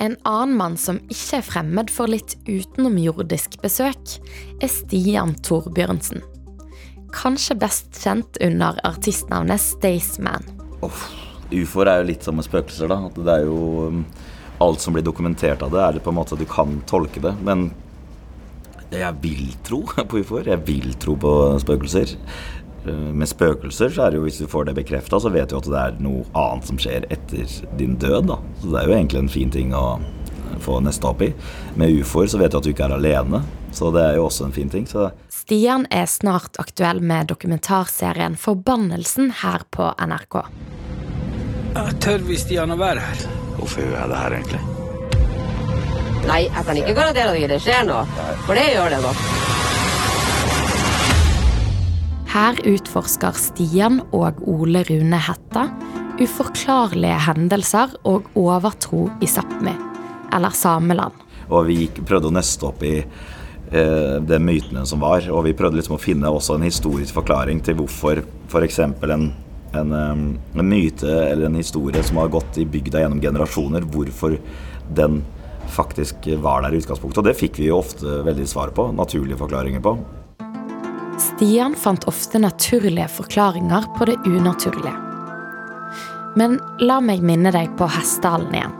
[0.00, 4.14] En annen mann som ikke er fremmed for litt utenomjordisk besøk,
[4.60, 6.24] er Stian Torbjørnsen.
[7.12, 10.46] Kanskje best kjent under artistnavnet Staysman.
[10.80, 11.02] Oh,
[11.50, 13.00] Ufoer er jo litt som med spøkelser, da.
[13.10, 14.04] At det er jo um,
[14.60, 17.20] Alt som blir dokumentert av det, er det på en måte at du kan tolke
[17.24, 17.32] det.
[17.44, 17.70] Men
[18.92, 20.50] jeg vil tro på ufoer.
[20.52, 21.32] Jeg vil tro på
[21.62, 22.16] spøkelser.
[22.86, 25.58] Eh, med spøkelser så er det jo, hvis du får det bekrefta, så vet du
[25.58, 27.46] at det er noe annet som skjer etter
[27.78, 28.30] din død.
[28.32, 28.38] da.
[28.62, 30.00] Så det er jo egentlig en fin ting å
[30.60, 31.32] få neste opp i.
[31.80, 34.48] Med ufoer så vet du at du ikke er alene, så det er jo også
[34.48, 34.88] en fin ting.
[34.88, 40.42] Så Stian er snart aktuell med dokumentarserien Forbannelsen her på NRK.
[41.70, 43.24] Jeg Tør vi Stian å være her?
[43.60, 44.62] Hvorfor gjør jeg det her, egentlig?
[46.20, 48.02] Nei, jeg kan ikke garantere at det ikke skjer noe,
[48.46, 49.22] for det gjør det nok.
[52.30, 55.64] Her utforsker Stian og Ole Rune Hetta
[56.20, 59.72] uforklarlige hendelser og overtro i Sápmi,
[60.30, 61.16] eller Sameland.
[61.50, 65.56] Og vi gikk, prøvde å nøste opp i eh, de mytene som var, og vi
[65.58, 68.78] prøvde liksom å finne også en historisk forklaring til hvorfor f.eks.
[68.84, 69.26] En,
[69.74, 74.38] en, en myte eller en historie som har gått i bygda gjennom generasjoner, hvorfor
[74.86, 75.24] den
[75.70, 77.24] faktisk var der i utgangspunktet.
[77.24, 79.98] Og det fikk vi jo ofte veldig svar på, naturlige forklaringer på.
[81.20, 84.96] Stian fant ofte naturlige forklaringer på det unaturlige.
[86.36, 88.76] Men la meg minne deg på hestehallen igjen.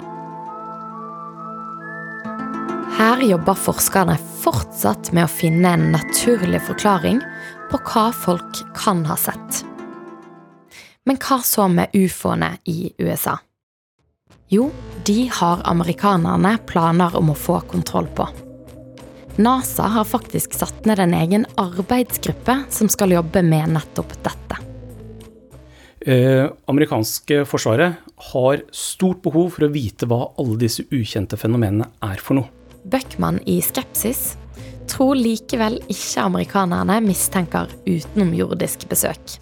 [3.01, 7.21] Her jobber forskerne fortsatt med å finne en naturlig forklaring
[7.71, 9.63] på hva folk kan ha sett.
[11.09, 13.39] Men hva så med ufoene i USA?
[14.53, 14.71] Jo,
[15.07, 18.29] de har amerikanerne planer om å få kontroll på.
[19.39, 24.59] NASA har faktisk satt ned en egen arbeidsgruppe som skal jobbe med nettopp dette.
[26.01, 32.23] Eh, amerikanske forsvaret har stort behov for å vite hva alle disse ukjente fenomenene er
[32.25, 32.49] for noe.
[32.89, 34.39] Bøckmann i Skepsis
[34.91, 39.37] tror likevel ikke amerikanerne mistenker utenomjordisk besøk.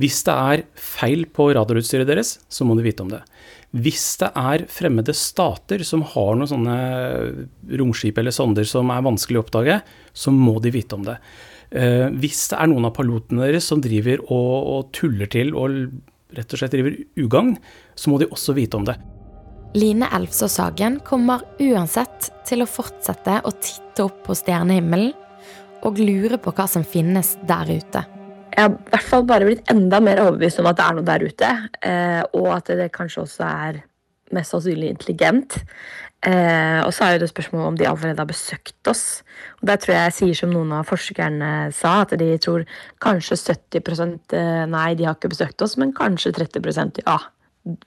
[0.00, 3.20] Hvis det er feil på radarutstyret deres, så må de vite om det.
[3.70, 6.78] Hvis det er fremmede stater som har noen sånne
[7.78, 9.76] romskip eller sonder som er vanskelig å oppdage,
[10.10, 11.20] så må de vite om det.
[11.70, 15.78] Eh, hvis det er noen av pilotene deres som driver og, og tuller til og
[16.34, 17.54] rett og slett driver ugagn,
[17.94, 18.98] så må de også vite om det.
[19.78, 25.12] Line Elfsås Hagen kommer uansett til å fortsette å titte opp på stjernehimmelen
[25.86, 28.02] og lure på hva som finnes der ute.
[28.50, 31.06] Jeg har i hvert fall bare blitt enda mer overbevist om at det er noe
[31.06, 31.54] der ute.
[31.86, 33.80] Eh, og at det kanskje også er
[34.34, 35.58] mest sannsynlig intelligent.
[36.20, 39.22] Eh, og så er jo det spørsmålet om de allerede har besøkt oss.
[39.60, 42.66] Og Der tror jeg jeg sier som noen av forskerne sa, at de tror
[43.00, 47.18] kanskje 70 eh, nei, de har ikke besøkt oss, men kanskje 30% ja,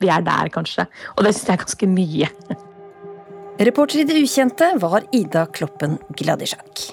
[0.02, 0.88] vi er der kanskje.
[1.18, 2.32] Og det syns jeg er ganske mye.
[3.70, 6.90] Reporter i Det ukjente var Ida Kloppen Gladisjak.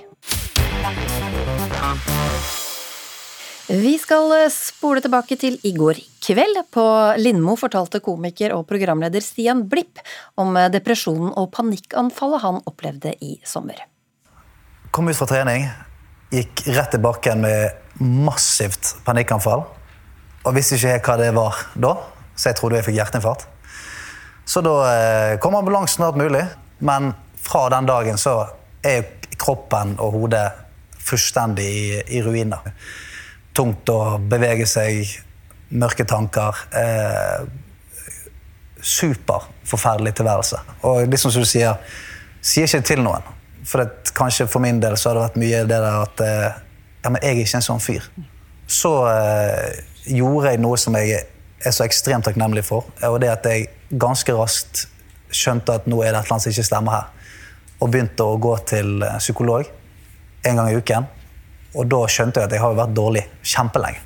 [3.71, 6.57] Vi skal spole tilbake til i går kveld.
[6.75, 6.83] På
[7.23, 10.01] Lindmo fortalte komiker og programleder Stian Blipp
[10.43, 13.79] om depresjonen og panikkanfallet han opplevde i sommer.
[14.91, 15.69] Kom ut fra trening,
[16.35, 19.63] gikk rett tilbake bakken med massivt panikkanfall.
[20.43, 21.93] Og visste ikke helt hva det var da,
[22.35, 23.45] så jeg trodde jeg fikk hjerteinfarkt.
[24.51, 26.43] Så da eh, kom ambulansen snart mulig.
[26.83, 28.35] Men fra den dagen så
[28.83, 29.07] er
[29.39, 30.49] kroppen og hodet
[31.07, 32.67] fullstendig i, i ruiner
[33.57, 35.09] tungt å bevege seg,
[35.71, 36.57] mørke tanker.
[36.77, 37.45] Eh,
[38.81, 40.61] super forferdelig tilværelse.
[40.89, 41.77] Og liksom som du sier,
[42.41, 43.27] sier ikke til noen.
[43.67, 46.61] For det, kanskje for min del så har det vært mye det der at eh,
[47.05, 48.07] ja, men jeg er ikke en sånn fyr.
[48.71, 49.83] Så eh,
[50.17, 51.21] gjorde jeg noe som jeg
[51.61, 52.89] er så ekstremt takknemlig for.
[53.09, 53.69] Og det at jeg
[54.01, 54.87] ganske raskt
[55.31, 57.37] skjønte at nå er det et eller annet som ikke stemmer her.
[57.81, 59.69] Og begynte å gå til eh, psykolog
[60.49, 61.09] en gang i uken.
[61.79, 64.03] Og da skjønte jeg at jeg har vært dårlig kjempelenge.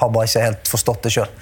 [0.00, 1.32] Har bare ikke helt forstått det sjøl.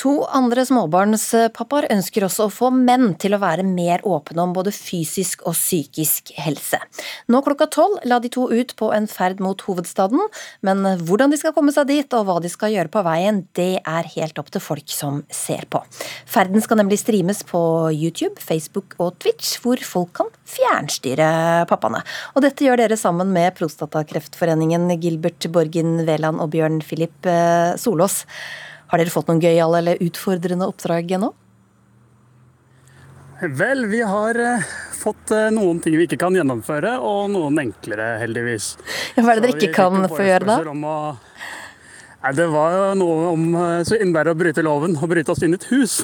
[0.00, 4.72] To andre småbarnspappaer ønsker også å få menn til å være mer åpne om både
[4.72, 6.80] fysisk og psykisk helse.
[7.28, 10.22] Nå klokka tolv la de to ut på en ferd mot hovedstaden,
[10.64, 13.82] men hvordan de skal komme seg dit og hva de skal gjøre på veien, det
[13.84, 15.84] er helt opp til folk som ser på.
[16.24, 17.62] Ferden skal nemlig streames på
[17.92, 21.28] YouTube, Facebook og Twitch, hvor folk kan fjernstyre
[21.70, 22.00] pappaene.
[22.32, 28.22] Og dette gjør dere sammen med Prostatakreftforeningen, Gilbert Borgen Veland og Bjørn Philip eh, Solås.
[28.92, 31.32] Har dere fått noen gøyale eller utfordrende oppdrag ennå?
[33.42, 38.18] Vel, vi har eh, fått eh, noen ting vi ikke kan gjennomføre, og noen enklere,
[38.20, 38.76] heldigvis.
[39.16, 40.60] Ja, hva er det dere ikke kan få gjøre da?
[40.62, 41.00] å
[42.22, 45.42] Nei, Det var jo noe om eh, så innebærer å bryte loven og bryte oss
[45.42, 45.98] inn i et hus.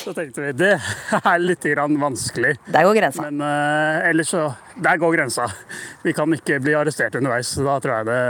[0.00, 0.72] Så tenkte vi det
[1.20, 1.68] er litt
[2.00, 2.56] vanskelig.
[2.66, 3.28] Der går grensa.
[3.28, 4.48] Men uh, ellers så
[4.80, 5.46] Der går grensa.
[6.02, 7.52] Vi kan ikke bli arrestert underveis.
[7.54, 8.22] Da tror jeg det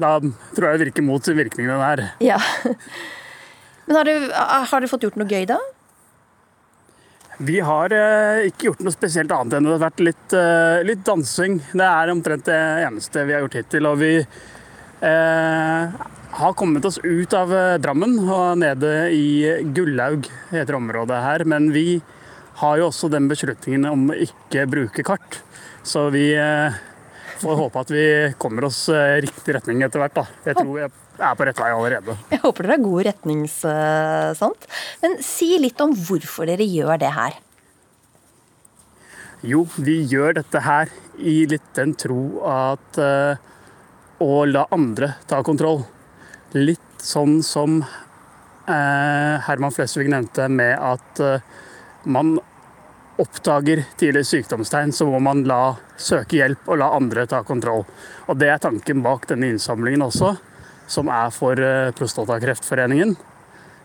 [0.00, 0.16] Da
[0.56, 2.08] tror jeg det virker mot virkningen den her.
[2.24, 2.40] Ja.
[3.86, 5.58] Men har dere, har dere fått gjort noe gøy da?
[7.42, 11.02] Vi har eh, ikke gjort noe spesielt annet enn det har vært litt, eh, litt
[11.06, 11.58] dansing.
[11.74, 13.88] Det er omtrent det eneste vi har gjort hittil.
[13.90, 15.96] Og vi eh,
[16.38, 19.26] har kommet oss ut av eh, Drammen og nede i
[19.74, 21.46] Gullaug, heter området her.
[21.50, 21.98] Men vi
[22.62, 25.42] har jo også den beslutningen om å ikke bruke kart.
[25.82, 26.76] Så vi eh,
[27.42, 28.06] får håpe at vi
[28.38, 30.22] kommer oss eh, riktig retning etter hvert.
[30.22, 30.28] da.
[30.46, 32.16] Jeg tror vi er på rett vei allerede.
[32.32, 34.68] Jeg håper dere har god retningssant.
[35.02, 37.36] Men si litt om hvorfor dere gjør det her.
[39.44, 40.90] Jo, vi gjør dette her
[41.20, 43.36] i litt den tro at eh,
[44.24, 45.82] å la andre ta kontroll.
[46.56, 51.44] Litt sånn som eh, Herman Flesvig nevnte med at eh,
[52.08, 52.38] man
[53.20, 57.84] oppdager tidlig sykdomstegn, så må man la søke hjelp og la andre ta kontroll.
[58.26, 60.32] Og Det er tanken bak denne innsamlingen også,
[60.90, 63.14] som er for eh, Prostatakreftforeningen.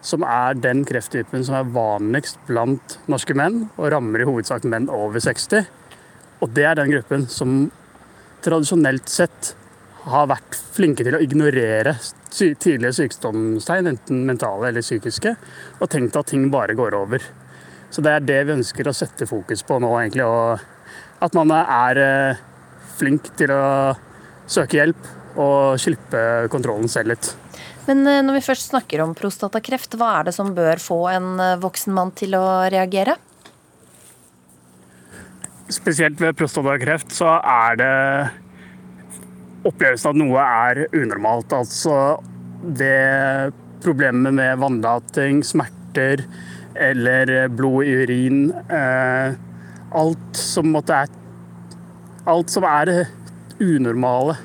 [0.06, 4.88] Som er den krefttypen som er vanligst blant norske menn, og rammer i hovedsak menn
[4.94, 5.68] over 60.
[6.40, 7.66] Og det er den gruppen som
[8.46, 9.54] tradisjonelt sett
[10.10, 11.98] har vært flinke til å ignorere
[12.32, 15.36] tidlige sykdomstegn, enten mentale eller psykiske,
[15.80, 17.24] og tenkt at ting bare går over.
[17.92, 20.26] Så det er det vi ønsker å sette fokus på nå, egentlig.
[21.20, 22.44] At man er eh,
[23.00, 23.64] flink til å
[24.50, 26.22] søke hjelp og slippe
[26.52, 27.32] kontrollen selv litt.
[27.88, 31.32] Men eh, når vi først snakker om prostatakreft, hva er det som bør få en
[31.42, 33.16] eh, voksen mann til å reagere?
[35.70, 37.96] Spesielt ved prostatakreft så er det
[39.70, 41.54] opplevelsen at noe er unormalt.
[41.54, 41.98] Altså
[42.64, 46.26] det problemet med vannlating, smerter
[46.80, 48.44] eller blod i urin.
[48.70, 49.38] Eh,
[50.00, 51.16] alt som måtte er
[52.30, 53.08] Alt som er
[53.64, 54.36] unormale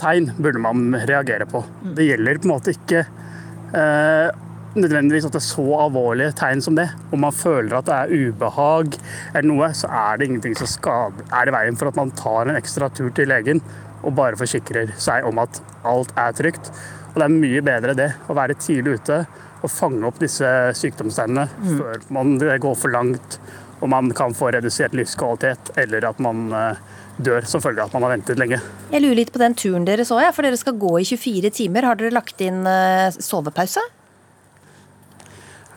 [0.00, 1.64] tegn, burde man reagere på.
[1.96, 4.28] Det gjelder på en måte ikke eh,
[4.74, 6.88] nødvendigvis at det er så alvorlige tegn som det.
[7.14, 8.98] Om man føler at det er ubehag
[9.32, 12.50] eller noe, så er det ingenting som skader, er i veien for at man tar
[12.50, 13.62] en ekstra tur til legen
[14.04, 16.72] og bare forsikrer seg om at alt er trygt.
[17.14, 19.22] Og det er mye bedre det, å være tidlig ute
[19.64, 21.78] og fange opp disse sykdomstegnene Mm.
[21.78, 23.38] før man, går for langt
[23.80, 26.76] og man kan få redusert livskvalitet, eller at man eh,
[27.16, 28.58] dør som følge av at man har ventet lenge.
[28.90, 31.86] Jeg lurer litt på den turen dere så, for dere skal gå i 24 timer.
[31.88, 33.82] Har dere lagt inn eh, sovepause?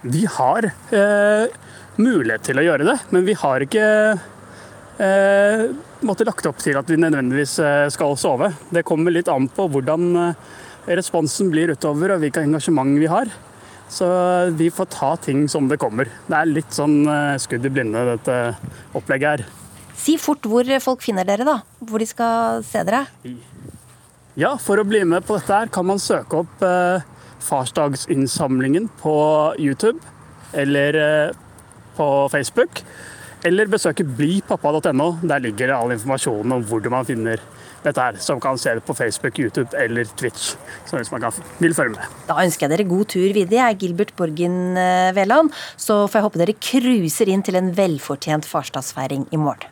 [0.07, 1.57] Vi har eh,
[2.01, 3.87] mulighet til å gjøre det, men vi har ikke
[5.01, 5.65] eh,
[6.05, 8.51] måttet lagt opp til at vi nødvendigvis eh, skal sove.
[8.73, 10.47] Det kommer litt an på hvordan eh,
[10.97, 13.33] responsen blir utover og hvilket engasjement vi har.
[13.87, 14.07] Så
[14.59, 16.09] vi får ta ting som det kommer.
[16.27, 17.05] Det er litt sånn
[17.39, 18.35] skudd i blinde, dette
[18.99, 19.45] opplegget her.
[19.97, 21.59] Si fort hvor folk finner dere, da.
[21.81, 23.05] Hvor de skal se dere.
[24.37, 27.05] Ja, for å bli med på dette her kan man søke opp eh,
[27.41, 29.17] farsdagsinnsamlingen på
[29.57, 29.97] YouTube
[30.53, 31.35] eller eh,
[31.97, 32.83] på Facebook.
[33.45, 35.09] Eller besøke blipappa.no.
[35.25, 37.41] Der ligger all informasjonen om hvordan man finner
[37.87, 38.17] dette her.
[38.21, 40.55] som kan se det på Facebook, YouTube eller Twitch.
[40.85, 42.17] Så hvis man kan, vil følge med.
[42.27, 43.57] Da ønsker jeg dere god tur videre.
[43.57, 45.53] Jeg er Gilbert Borgen eh, Veland.
[45.77, 49.71] Så får jeg håpe dere cruiser inn til en velfortjent farsdagsfeiring i morgen.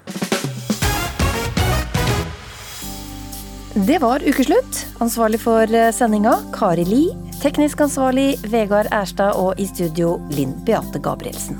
[3.75, 4.85] Det var ukeslutt.
[5.03, 7.03] Ansvarlig for eh, sendinga Kari Li.
[7.41, 11.59] Teknisk ansvarlig Vegard Erstad og i studio Linn Beate Gabrielsen.